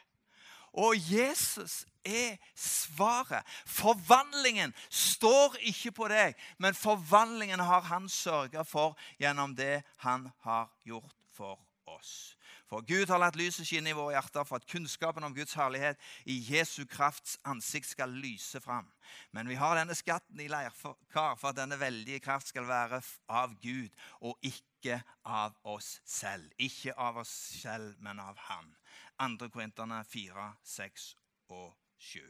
Og 0.79 0.95
Jesus 1.11 1.81
er 2.07 2.39
svaret. 2.55 3.43
Forvandlingen 3.67 4.77
står 4.95 5.59
ikke 5.73 5.91
på 5.99 6.11
deg, 6.15 6.39
men 6.63 6.79
forvandlingen 6.79 7.67
har 7.67 7.83
han 7.91 8.07
sørga 8.07 8.63
for 8.63 8.95
gjennom 9.19 9.59
det 9.59 9.81
han 10.07 10.31
har 10.47 10.71
gjort 10.87 11.19
for 11.35 11.59
oss. 11.91 12.37
For 12.71 12.85
Gud 12.87 13.11
har 13.11 13.19
latt 13.19 13.35
lyset 13.35 13.67
skinne 13.67 13.91
i 13.91 13.97
våre 13.99 14.15
hjerter 14.15 14.45
for 14.47 14.61
at 14.61 14.67
kunnskapen 14.71 15.25
om 15.27 15.35
Guds 15.35 15.57
herlighet 15.59 15.99
i 16.31 16.37
Jesu 16.53 16.85
krafts 16.87 17.35
ansikt 17.43 17.89
skal 17.91 18.13
lyse 18.15 18.61
fram. 18.63 18.87
Men 19.35 19.51
vi 19.51 19.57
har 19.59 19.75
denne 19.75 19.97
skatten 19.99 20.39
i 20.39 20.47
leirkar 20.51 21.35
for 21.41 21.51
at 21.51 21.59
denne 21.59 21.81
veldige 21.81 22.23
kraft 22.23 22.53
skal 22.53 22.69
være 22.69 23.01
av 23.27 23.57
Gud 23.59 23.91
og 24.21 24.39
ikke 24.47 25.01
av 25.27 25.57
oss 25.67 25.97
selv. 26.07 26.47
Ikke 26.63 26.95
av 26.95 27.19
oss 27.25 27.33
selv, 27.59 27.97
men 27.99 28.23
av 28.23 28.39
Han. 28.47 28.71
2. 29.19 29.51
Korinterne 29.51 30.05
4, 30.07 30.47
6 30.63 31.09
og 31.51 31.75
7. 31.99 32.23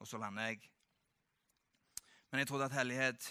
Og 0.00 0.08
så 0.08 0.18
lander 0.18 0.54
jeg. 0.54 0.64
Men 2.32 2.40
jeg 2.40 2.48
trodde 2.48 2.64
at 2.64 2.80
hellighet 2.80 3.28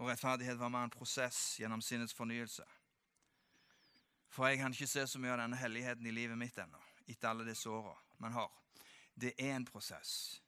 og 0.00 0.08
rettferdighet 0.08 0.58
var 0.58 0.72
mer 0.72 0.88
en 0.88 0.96
prosess 0.96 1.60
gjennom 1.60 1.84
sinnets 1.84 2.16
fornyelse. 2.16 2.64
For 4.36 4.50
jeg 4.50 4.58
kan 4.60 4.74
ikke 4.74 4.86
se 4.90 5.06
så 5.08 5.18
mye 5.20 5.32
av 5.32 5.40
denne 5.40 5.56
helligheten 5.56 6.06
i 6.06 6.12
livet 6.12 6.36
mitt 6.36 6.58
ennå, 6.60 6.80
etter 7.08 7.30
alle 7.30 7.46
disse 7.48 7.70
åra. 7.72 7.94
man 8.18 8.32
har. 8.32 8.50
det 9.14 9.32
er 9.38 9.56
en 9.56 9.64
prosess. 9.64 10.42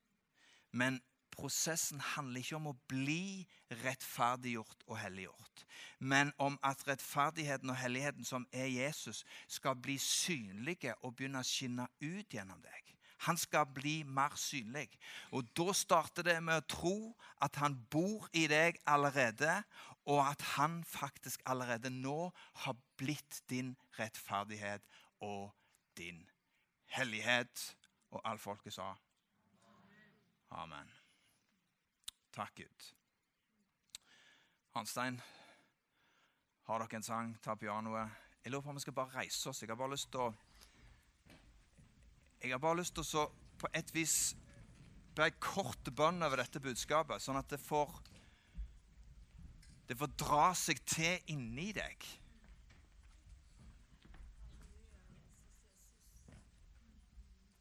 Men 0.72 1.01
prosessen 1.31 2.01
handler 2.01 2.40
ikke 2.40 2.57
om 2.57 2.66
å 2.66 2.77
bli 2.88 3.46
rettferdiggjort 3.70 4.85
og 4.87 4.98
helliggjort, 4.98 5.64
men 5.98 6.33
om 6.38 6.59
at 6.62 6.85
rettferdigheten 6.88 7.70
og 7.70 7.77
helligheten 7.77 8.24
som 8.24 8.46
er 8.53 8.66
Jesus, 8.66 9.24
skal 9.48 9.77
bli 9.77 9.96
synlige 9.98 10.94
og 11.03 11.16
begynne 11.16 11.40
å 11.40 11.48
skinne 11.48 11.88
ut 12.03 12.35
gjennom 12.35 12.61
deg. 12.61 12.88
Han 13.27 13.37
skal 13.37 13.66
bli 13.74 14.03
mer 14.07 14.37
synlig. 14.38 14.92
Og 15.35 15.48
Da 15.57 15.72
starter 15.72 16.22
det 16.22 16.37
med 16.42 16.61
å 16.61 16.66
tro 16.68 17.16
at 17.42 17.57
han 17.57 17.74
bor 17.90 18.29
i 18.33 18.46
deg 18.46 18.79
allerede, 18.87 19.62
og 20.09 20.23
at 20.25 20.42
han 20.57 20.85
faktisk 20.88 21.42
allerede 21.47 21.90
nå 21.92 22.31
har 22.64 22.77
blitt 22.97 23.42
din 23.51 23.75
rettferdighet 23.99 24.87
og 25.21 25.51
din 25.97 26.23
hellighet. 26.97 27.77
Og 28.11 28.23
alle 28.25 28.40
folket 28.40 28.73
sa 28.73 28.94
Amen. 30.51 30.88
Takk, 32.33 32.55
Gud. 32.57 32.87
Hanstein, 34.73 35.21
har 36.64 36.79
dere 36.81 36.97
en 36.97 37.05
sang? 37.05 37.35
Ta 37.44 37.55
pianoet. 37.55 38.09
Jeg 38.44 38.53
lurer 38.53 38.64
på 38.64 38.73
om 38.73 38.79
vi 38.79 38.81
skal 38.81 38.97
bare 38.97 39.21
reise 39.21 39.51
oss. 39.51 39.61
Jeg 39.62 39.68
har 39.68 39.77
bare 39.77 39.92
lyst 39.92 40.09
til 40.12 40.25
å 40.25 40.33
Jeg 42.40 42.51
har 42.55 42.59
bare 42.62 42.81
lyst 42.81 42.94
til 42.94 43.18
å 43.18 43.27
på 43.59 43.68
et 43.75 43.94
vis 43.94 44.37
be 45.16 45.27
en 45.27 45.40
kort 45.42 45.90
bønn 45.97 46.23
over 46.23 46.38
dette 46.38 46.61
budskapet, 46.62 47.21
sånn 47.21 47.37
at 47.37 47.51
det 47.51 47.59
får 47.61 47.99
Det 49.88 49.96
får 49.96 50.11
dra 50.20 50.48
seg 50.57 50.81
til 50.85 51.33
inni 51.33 51.70
deg. 51.72 52.05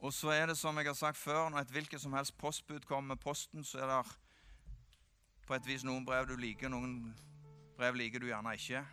Og 0.03 0.13
så 0.13 0.29
er 0.35 0.45
det 0.51 0.57
som 0.59 0.77
jeg 0.77 0.87
har 0.87 0.97
sagt 0.97 1.17
før, 1.17 1.49
når 1.49 1.63
et 1.63 1.71
hvilket 1.73 2.01
som 2.01 2.13
helst 2.13 2.37
postbud 2.37 2.85
kommer 2.85 3.15
med 3.15 3.23
posten, 3.23 3.63
så 3.63 3.79
er 3.81 3.89
det 3.91 4.17
på 5.47 5.55
et 5.55 5.67
vis 5.67 5.83
noen 5.87 6.05
brev 6.05 6.27
du 6.27 6.35
liker, 6.35 6.69
noen 6.69 7.15
brev 7.79 7.95
liker 7.95 8.21
du 8.21 8.27
gjerne 8.27 8.53
ikke. 8.59 8.83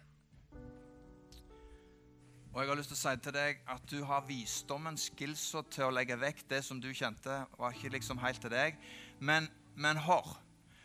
Og 2.55 2.61
jeg 2.63 2.71
har 2.71 2.79
lyst 2.79 2.93
til 2.93 2.97
å 2.97 3.03
si 3.03 3.13
til 3.19 3.35
deg 3.35 3.63
at 3.75 3.87
du 3.91 4.05
har 4.07 4.27
visdommen, 4.29 4.99
skillsa 5.01 5.65
til 5.75 5.89
å 5.89 5.95
legge 5.95 6.17
vekk 6.21 6.45
det 6.53 6.63
som 6.63 6.79
du 6.81 6.93
kjente 6.95 7.41
var 7.59 7.75
ikke 7.75 7.91
liksom 7.97 8.23
helt 8.23 8.39
til 8.41 8.55
deg. 8.55 8.79
Men, 9.19 9.51
men 9.75 9.99
hør, 10.07 10.37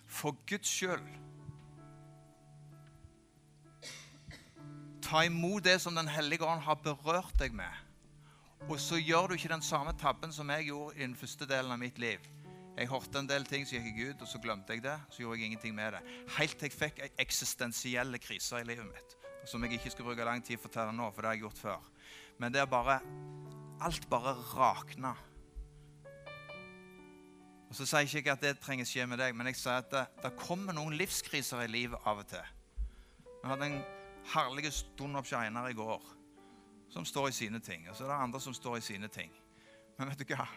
for 0.09 0.33
Guds 0.49 0.71
skyld 0.73 1.05
Ta 5.09 5.23
imot 5.25 5.63
det 5.65 5.79
som 5.81 5.95
Den 5.95 6.07
hellige 6.07 6.45
ånd 6.45 6.61
har 6.61 6.77
berørt 6.85 7.33
deg 7.39 7.53
med. 7.57 7.85
Og 8.69 8.77
så 8.79 8.99
gjør 8.99 9.27
du 9.27 9.33
ikke 9.33 9.49
den 9.49 9.63
samme 9.65 9.95
tabben 9.97 10.33
som 10.33 10.49
jeg 10.53 10.67
gjorde 10.67 10.99
i 10.99 11.01
den 11.01 11.15
første 11.17 11.47
delen 11.49 11.71
av 11.73 11.79
mitt 11.81 11.97
liv. 11.97 12.19
Jeg 12.77 12.87
hørte 12.91 13.19
en 13.19 13.29
del 13.29 13.47
ting, 13.47 13.65
så 13.65 13.79
gikk 13.79 13.97
jeg 13.97 14.13
ut, 14.13 14.21
og 14.21 14.29
så 14.29 14.39
glemte 14.43 14.75
jeg 14.75 14.83
det. 14.85 14.93
Så 15.09 15.23
gjorde 15.23 15.39
jeg 15.39 15.49
ingenting 15.49 15.73
med 15.75 15.97
det. 15.97 16.03
Helt 16.37 16.53
til 16.59 16.69
jeg 16.69 16.75
fikk 16.77 17.01
eksistensielle 17.19 18.21
kriser 18.21 18.61
i 18.61 18.67
livet 18.69 18.85
mitt. 18.85 19.17
Som 19.49 19.65
jeg 19.65 19.79
ikke 19.79 19.95
skal 19.95 20.05
bruke 20.05 20.27
lang 20.27 20.45
tid 20.45 20.59
på 20.59 20.67
å 20.67 20.69
fortelle 20.69 20.93
nå, 20.93 21.09
for 21.11 21.25
det 21.25 21.31
har 21.31 21.39
jeg 21.39 21.45
gjort 21.47 21.63
før. 21.63 21.89
Men 22.37 22.53
det 22.53 22.61
er 22.61 22.69
bare 22.69 23.01
Alt 23.81 24.09
bare 24.11 24.33
rakna. 24.53 25.13
Og 27.69 27.75
Så 27.75 27.85
sier 27.85 28.03
jeg 28.03 28.19
ikke 28.19 28.33
at 28.35 28.41
det 28.43 28.57
trenger 28.59 28.85
skje 28.85 29.05
med 29.07 29.21
deg, 29.21 29.35
men 29.35 29.47
jeg 29.47 29.55
sier 29.55 29.79
at 29.79 29.87
det, 29.93 30.01
det 30.19 30.33
kommer 30.35 30.75
noen 30.75 30.97
livskriser 30.99 31.63
i 31.63 31.71
livet 31.71 32.03
av 32.03 32.19
og 32.19 32.27
til. 32.27 32.43
Vi 33.39 33.47
hadde 33.47 33.69
en 33.69 33.79
herlig 34.33 34.71
stund 34.73 35.17
opp 35.17 35.29
Einar 35.33 35.69
i 35.69 35.77
går 35.77 36.03
som 36.89 37.05
står 37.05 37.29
i 37.29 37.31
sine 37.31 37.59
ting. 37.59 37.89
Og 37.89 37.95
så 37.95 38.03
er 38.03 38.07
det 38.13 38.23
andre 38.23 38.41
som 38.41 38.53
står 38.53 38.77
i 38.77 38.81
sine 38.81 39.07
ting. 39.07 39.31
Men 39.97 40.09
vet 40.09 40.19
du 40.19 40.33
hva? 40.33 40.47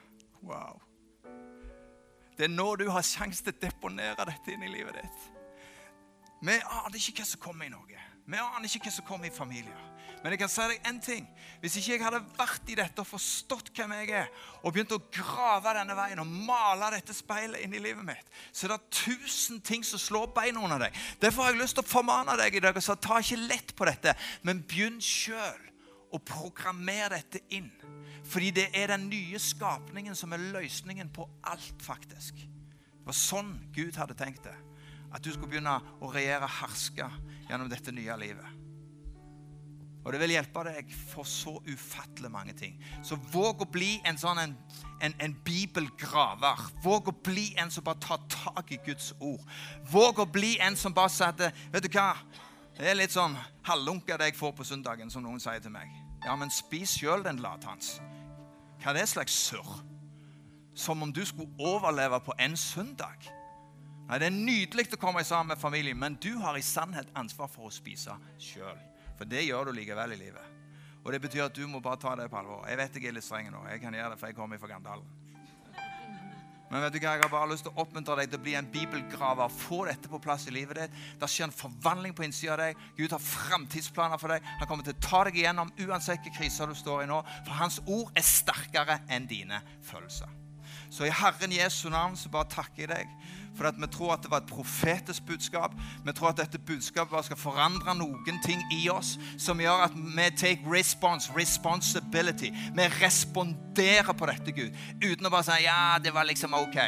Wow. 0.43 0.81
Det 2.37 2.47
er 2.49 2.53
nå 2.53 2.77
du 2.77 2.89
har 2.91 3.05
sjanse 3.05 3.45
til 3.45 3.55
å 3.55 3.61
deponere 3.63 4.27
dette 4.27 4.55
inn 4.55 4.65
i 4.65 4.73
livet 4.73 4.97
ditt. 4.97 5.27
Vi 6.43 6.57
aner 6.59 6.99
ikke 6.99 7.21
hva 7.21 7.29
som 7.29 7.43
kommer 7.43 7.69
i 7.69 7.73
Norge. 7.73 8.01
Vi 8.27 8.39
aner 8.39 8.69
ikke 8.69 8.87
hva 8.87 8.95
som 8.95 9.07
kommer 9.07 9.29
i 9.29 9.35
familier. 9.35 9.89
Men 10.23 10.35
jeg 10.35 10.39
kan 10.39 10.51
si 10.53 10.65
deg 10.71 10.85
en 10.87 11.01
ting. 11.03 11.25
Hvis 11.63 11.77
ikke 11.79 11.97
jeg 11.97 12.03
hadde 12.05 12.21
vært 12.39 12.69
i 12.71 12.77
dette 12.79 13.03
og 13.03 13.09
forstått 13.09 13.73
hvem 13.75 13.95
jeg 13.97 14.13
er, 14.21 14.29
og 14.63 14.75
begynt 14.75 14.95
å 14.95 15.01
grave 15.15 15.73
denne 15.75 15.97
veien 15.99 16.23
og 16.23 16.37
male 16.47 16.93
dette 16.95 17.17
speilet 17.17 17.65
inn 17.65 17.75
i 17.75 17.83
livet 17.83 18.07
mitt, 18.07 18.31
så 18.55 18.69
er 18.69 18.77
det 18.77 19.01
tusen 19.03 19.59
ting 19.67 19.83
som 19.87 19.99
slår 19.99 20.31
beina 20.37 20.63
under 20.63 20.87
deg. 20.87 21.03
Derfor 21.23 21.47
har 21.47 21.55
jeg 21.55 21.63
lyst 21.65 21.79
til 21.79 21.83
å 21.83 21.91
formane 21.91 22.39
deg 22.39 22.55
i 22.55 22.63
dag 22.63 22.79
og 22.79 22.87
si 22.87 22.99
ta 23.03 23.19
ikke 23.19 23.41
lett 23.43 23.75
på 23.79 23.89
dette, 23.91 24.15
men 24.47 24.63
begynn 24.63 25.03
sjøl 25.03 25.69
å 26.13 26.23
programmere 26.23 27.19
dette 27.19 27.43
inn. 27.57 27.73
Fordi 28.29 28.53
det 28.55 28.69
er 28.79 28.93
den 28.95 29.09
nye 29.11 29.41
skapningen 29.43 30.15
som 30.17 30.35
er 30.37 30.45
løsningen 30.55 31.11
på 31.15 31.27
alt, 31.51 31.83
faktisk. 31.83 32.39
Det 32.39 33.09
var 33.09 33.19
sånn 33.19 33.57
Gud 33.75 33.99
hadde 33.99 34.15
tenkt 34.15 34.47
det. 34.47 34.55
At 35.13 35.23
du 35.25 35.31
skulle 35.33 35.51
begynne 35.53 35.77
å 36.01 36.11
regjere 36.13 36.49
herske 36.61 37.09
gjennom 37.49 37.71
dette 37.71 37.93
nye 37.95 38.17
livet. 38.21 38.59
Og 40.03 40.11
det 40.11 40.19
vil 40.19 40.35
hjelpe 40.35 40.65
deg 40.67 40.89
for 41.13 41.29
så 41.29 41.55
ufattelig 41.69 42.31
mange 42.33 42.55
ting. 42.59 42.75
Så 43.07 43.15
våg 43.31 43.63
å 43.63 43.69
bli 43.71 44.01
en 44.09 44.19
sånn 44.19 44.41
en, 44.43 44.55
en, 44.99 45.15
en, 45.23 45.35
bibelgraver. 45.47 46.65
Våg 46.83 47.13
å 47.13 47.15
bli 47.29 47.53
en 47.61 47.71
som 47.71 47.87
bare 47.87 48.03
tar 48.03 48.25
tak 48.33 48.73
i 48.75 48.81
Guds 48.83 49.13
ord. 49.21 49.45
Våg 49.93 50.25
å 50.25 50.27
bli 50.27 50.57
en 50.59 50.79
som 50.79 50.95
bare 50.97 51.13
sier 51.13 51.31
at 51.31 51.63
Vet 51.71 51.87
du 51.87 51.93
hva? 51.95 52.17
Det 52.75 52.89
er 52.89 52.99
litt 52.99 53.15
sånn 53.15 53.37
halvlunka 53.69 54.17
det 54.19 54.33
jeg 54.33 54.41
får 54.41 54.57
på 54.59 54.67
søndagen, 54.67 55.11
som 55.13 55.23
noen 55.23 55.39
sier 55.43 55.63
til 55.63 55.75
meg. 55.75 55.93
Ja, 56.25 56.35
men 56.39 56.51
spis 56.51 56.97
sjøl 56.99 57.23
den 57.23 57.39
latans. 57.45 57.99
Hva 58.83 58.91
er 58.91 59.03
det 59.03 59.11
slags 59.13 59.37
surr? 59.39 59.77
Som 60.75 61.05
om 61.05 61.13
du 61.15 61.21
skulle 61.29 61.53
overleve 61.63 62.19
på 62.25 62.35
en 62.43 62.57
søndag. 62.59 63.29
Nei, 64.09 64.19
Det 64.19 64.27
er 64.27 64.35
nydelig 64.35 64.89
å 64.93 65.01
komme 65.01 65.25
sammen 65.25 65.55
med 65.55 65.61
familien, 65.61 65.99
men 65.99 66.19
du 66.21 66.35
har 66.43 66.57
i 66.59 66.65
sannhet 66.65 67.09
ansvar 67.15 67.49
for 67.49 67.69
å 67.69 67.73
spise 67.73 68.17
sjøl. 68.39 68.79
For 69.19 69.29
det 69.29 69.47
gjør 69.47 69.71
du 69.71 69.77
likevel 69.79 70.13
i 70.13 70.21
livet. 70.21 70.53
Og 71.03 71.13
det 71.13 71.21
betyr 71.23 71.49
at 71.49 71.57
du 71.57 71.67
må 71.67 71.81
bare 71.83 71.99
ta 71.99 72.15
det 72.19 72.29
på 72.31 72.39
alvor. 72.39 72.63
Jeg 72.69 72.79
vet 72.79 72.97
jeg 72.97 73.11
er 73.11 73.17
litt 73.17 73.27
streng 73.27 73.51
nå. 73.51 73.65
Jeg 73.71 73.83
kan 73.83 73.95
gjøre 73.95 74.15
det, 74.15 74.19
for 74.21 74.31
jeg 74.31 74.39
kommer 74.39 74.61
fra 74.61 74.71
Gandalen. 74.71 75.19
Men 76.73 76.81
vet 76.87 76.95
du 76.95 77.03
hva, 77.03 77.11
jeg 77.19 77.21
har 77.21 77.29
bare 77.29 77.51
lyst 77.51 77.67
til 77.67 77.73
å 77.75 77.83
oppmuntre 77.83 78.15
deg 78.17 78.31
til 78.33 78.41
å 78.41 78.45
bli 78.47 78.53
en 78.57 78.69
bibelgraver. 78.73 79.51
Få 79.53 79.83
dette 79.85 80.09
på 80.09 80.21
plass 80.25 80.47
i 80.49 80.55
livet 80.55 80.79
ditt. 80.79 80.95
Det 81.21 81.29
skjer 81.29 81.51
en 81.51 81.53
forvandling 81.53 82.15
på 82.17 82.25
innsida 82.25 82.55
av 82.55 82.63
deg. 82.63 82.81
Gud 82.97 83.13
har 83.13 83.21
framtidsplaner 83.21 84.21
for 84.23 84.33
deg. 84.33 84.47
Han 84.63 84.71
kommer 84.71 84.87
til 84.87 84.97
å 84.97 85.03
ta 85.05 85.21
deg 85.29 85.37
igjennom 85.43 85.75
uansett 85.85 86.23
hvilke 86.23 86.39
kriser 86.39 86.73
du 86.73 86.79
står 86.79 87.05
i 87.05 87.11
nå. 87.11 87.19
For 87.43 87.59
hans 87.59 87.77
ord 87.85 88.17
er 88.17 88.25
sterkere 88.25 89.03
enn 89.13 89.29
dine 89.29 89.61
følelser. 89.85 90.33
Så 90.93 91.05
i 91.05 91.13
Herren 91.13 91.53
Jesu 91.53 91.91
navn 91.93 92.17
så 92.17 92.33
bare 92.33 92.49
takker 92.53 92.87
jeg 92.87 92.93
deg 92.95 93.13
for 93.57 93.69
at 93.69 93.79
vi 93.79 93.87
tror 93.93 94.15
at 94.15 94.25
det 94.25 94.31
var 94.31 94.43
et 94.43 94.51
profetisk 94.51 95.27
budskap. 95.29 95.75
Vi 96.05 96.13
tror 96.13 96.33
at 96.33 96.43
dette 96.43 96.59
budskapet 96.59 97.11
bare 97.11 97.27
skal 97.27 97.41
forandre 97.41 97.95
noen 97.99 98.43
ting 98.45 98.63
i 98.73 98.89
oss 98.93 99.15
som 99.39 99.61
gjør 99.61 99.87
at 99.89 99.97
vi 99.97 100.29
take 100.37 100.67
response, 100.67 101.33
responsibility. 101.37 102.53
Vi 102.75 102.91
responderer 103.03 104.13
på 104.13 104.29
dette, 104.31 104.53
Gud, 104.53 104.77
uten 105.05 105.27
å 105.27 105.33
bare 105.33 105.49
si 105.51 105.65
ja, 105.65 105.99
det 106.03 106.15
var 106.15 106.29
liksom 106.29 106.55
ok. 106.59 106.79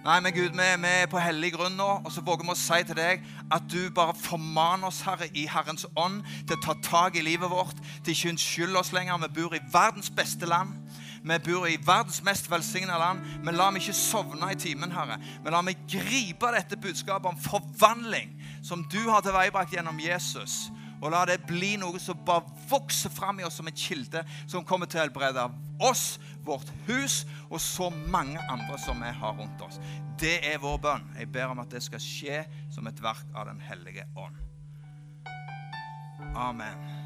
Nei, 0.00 0.16
men 0.24 0.32
Gud, 0.32 0.54
vi, 0.56 0.88
er 0.88 1.08
på 1.12 1.20
hellig 1.20 1.50
grunn 1.52 1.74
nå, 1.76 1.88
og 2.00 2.12
så 2.12 2.22
våger 2.24 2.46
vi 2.48 2.54
å 2.54 2.56
si 2.56 2.78
til 2.88 2.96
deg 2.96 3.24
at 3.52 3.66
du 3.68 3.90
bare 3.92 4.14
formaner 4.16 4.88
oss, 4.88 5.02
Herre, 5.04 5.28
i 5.36 5.44
Herrens 5.44 5.84
ånd 5.92 6.22
til 6.48 6.56
å 6.56 6.62
ta 6.64 6.74
tak 6.86 7.18
i 7.20 7.24
livet 7.26 7.52
vårt, 7.52 7.76
til 8.00 8.14
ikke 8.14 8.32
unnskylde 8.32 8.80
oss 8.80 8.94
lenger. 8.96 9.20
Vi 9.26 9.42
bor 9.42 9.56
i 9.56 9.60
verdens 9.74 10.08
beste 10.16 10.48
land. 10.48 10.72
Vi 11.22 11.38
bor 11.44 11.66
i 11.68 11.78
verdens 11.84 12.22
mest 12.24 12.50
velsigna 12.50 12.98
land. 12.98 13.24
Men 13.44 13.58
la 13.58 13.70
meg 13.70 13.84
ikke 13.84 13.96
sovne 13.96 14.52
i 14.52 14.58
timen, 14.58 14.92
Herre. 14.94 15.20
Men 15.44 15.54
la 15.54 15.62
meg 15.64 15.82
gripe 15.90 16.52
dette 16.54 16.78
budskapet 16.80 17.30
om 17.30 17.40
forvandling 17.40 18.32
som 18.64 18.84
du 18.92 19.02
har 19.08 19.24
tilveiebrakt 19.24 19.74
gjennom 19.76 20.00
Jesus. 20.00 20.68
Og 21.00 21.12
la 21.12 21.24
det 21.28 21.40
bli 21.48 21.74
noe 21.80 22.00
som 22.00 22.18
bare 22.26 22.44
vokser 22.68 23.12
fram 23.12 23.40
i 23.40 23.46
oss 23.46 23.56
som 23.60 23.68
en 23.68 23.76
kilde 23.76 24.20
som 24.44 24.64
kommer 24.68 24.88
til 24.88 25.00
å 25.00 25.06
helbrede 25.06 25.46
oss, 25.80 26.18
vårt 26.44 26.68
hus 26.88 27.22
og 27.48 27.60
så 27.60 27.88
mange 28.12 28.40
andre 28.52 28.76
som 28.80 29.00
vi 29.00 29.12
har 29.22 29.36
rundt 29.36 29.64
oss. 29.64 29.80
Det 30.20 30.38
er 30.44 30.60
vår 30.60 30.76
bønn. 30.84 31.08
Jeg 31.16 31.32
ber 31.32 31.52
om 31.52 31.62
at 31.64 31.72
det 31.72 31.82
skal 31.84 32.04
skje 32.04 32.44
som 32.72 32.88
et 32.88 33.00
verk 33.02 33.28
av 33.32 33.48
Den 33.48 33.60
hellige 33.64 34.04
ånd. 34.16 34.36
Amen. 36.36 36.99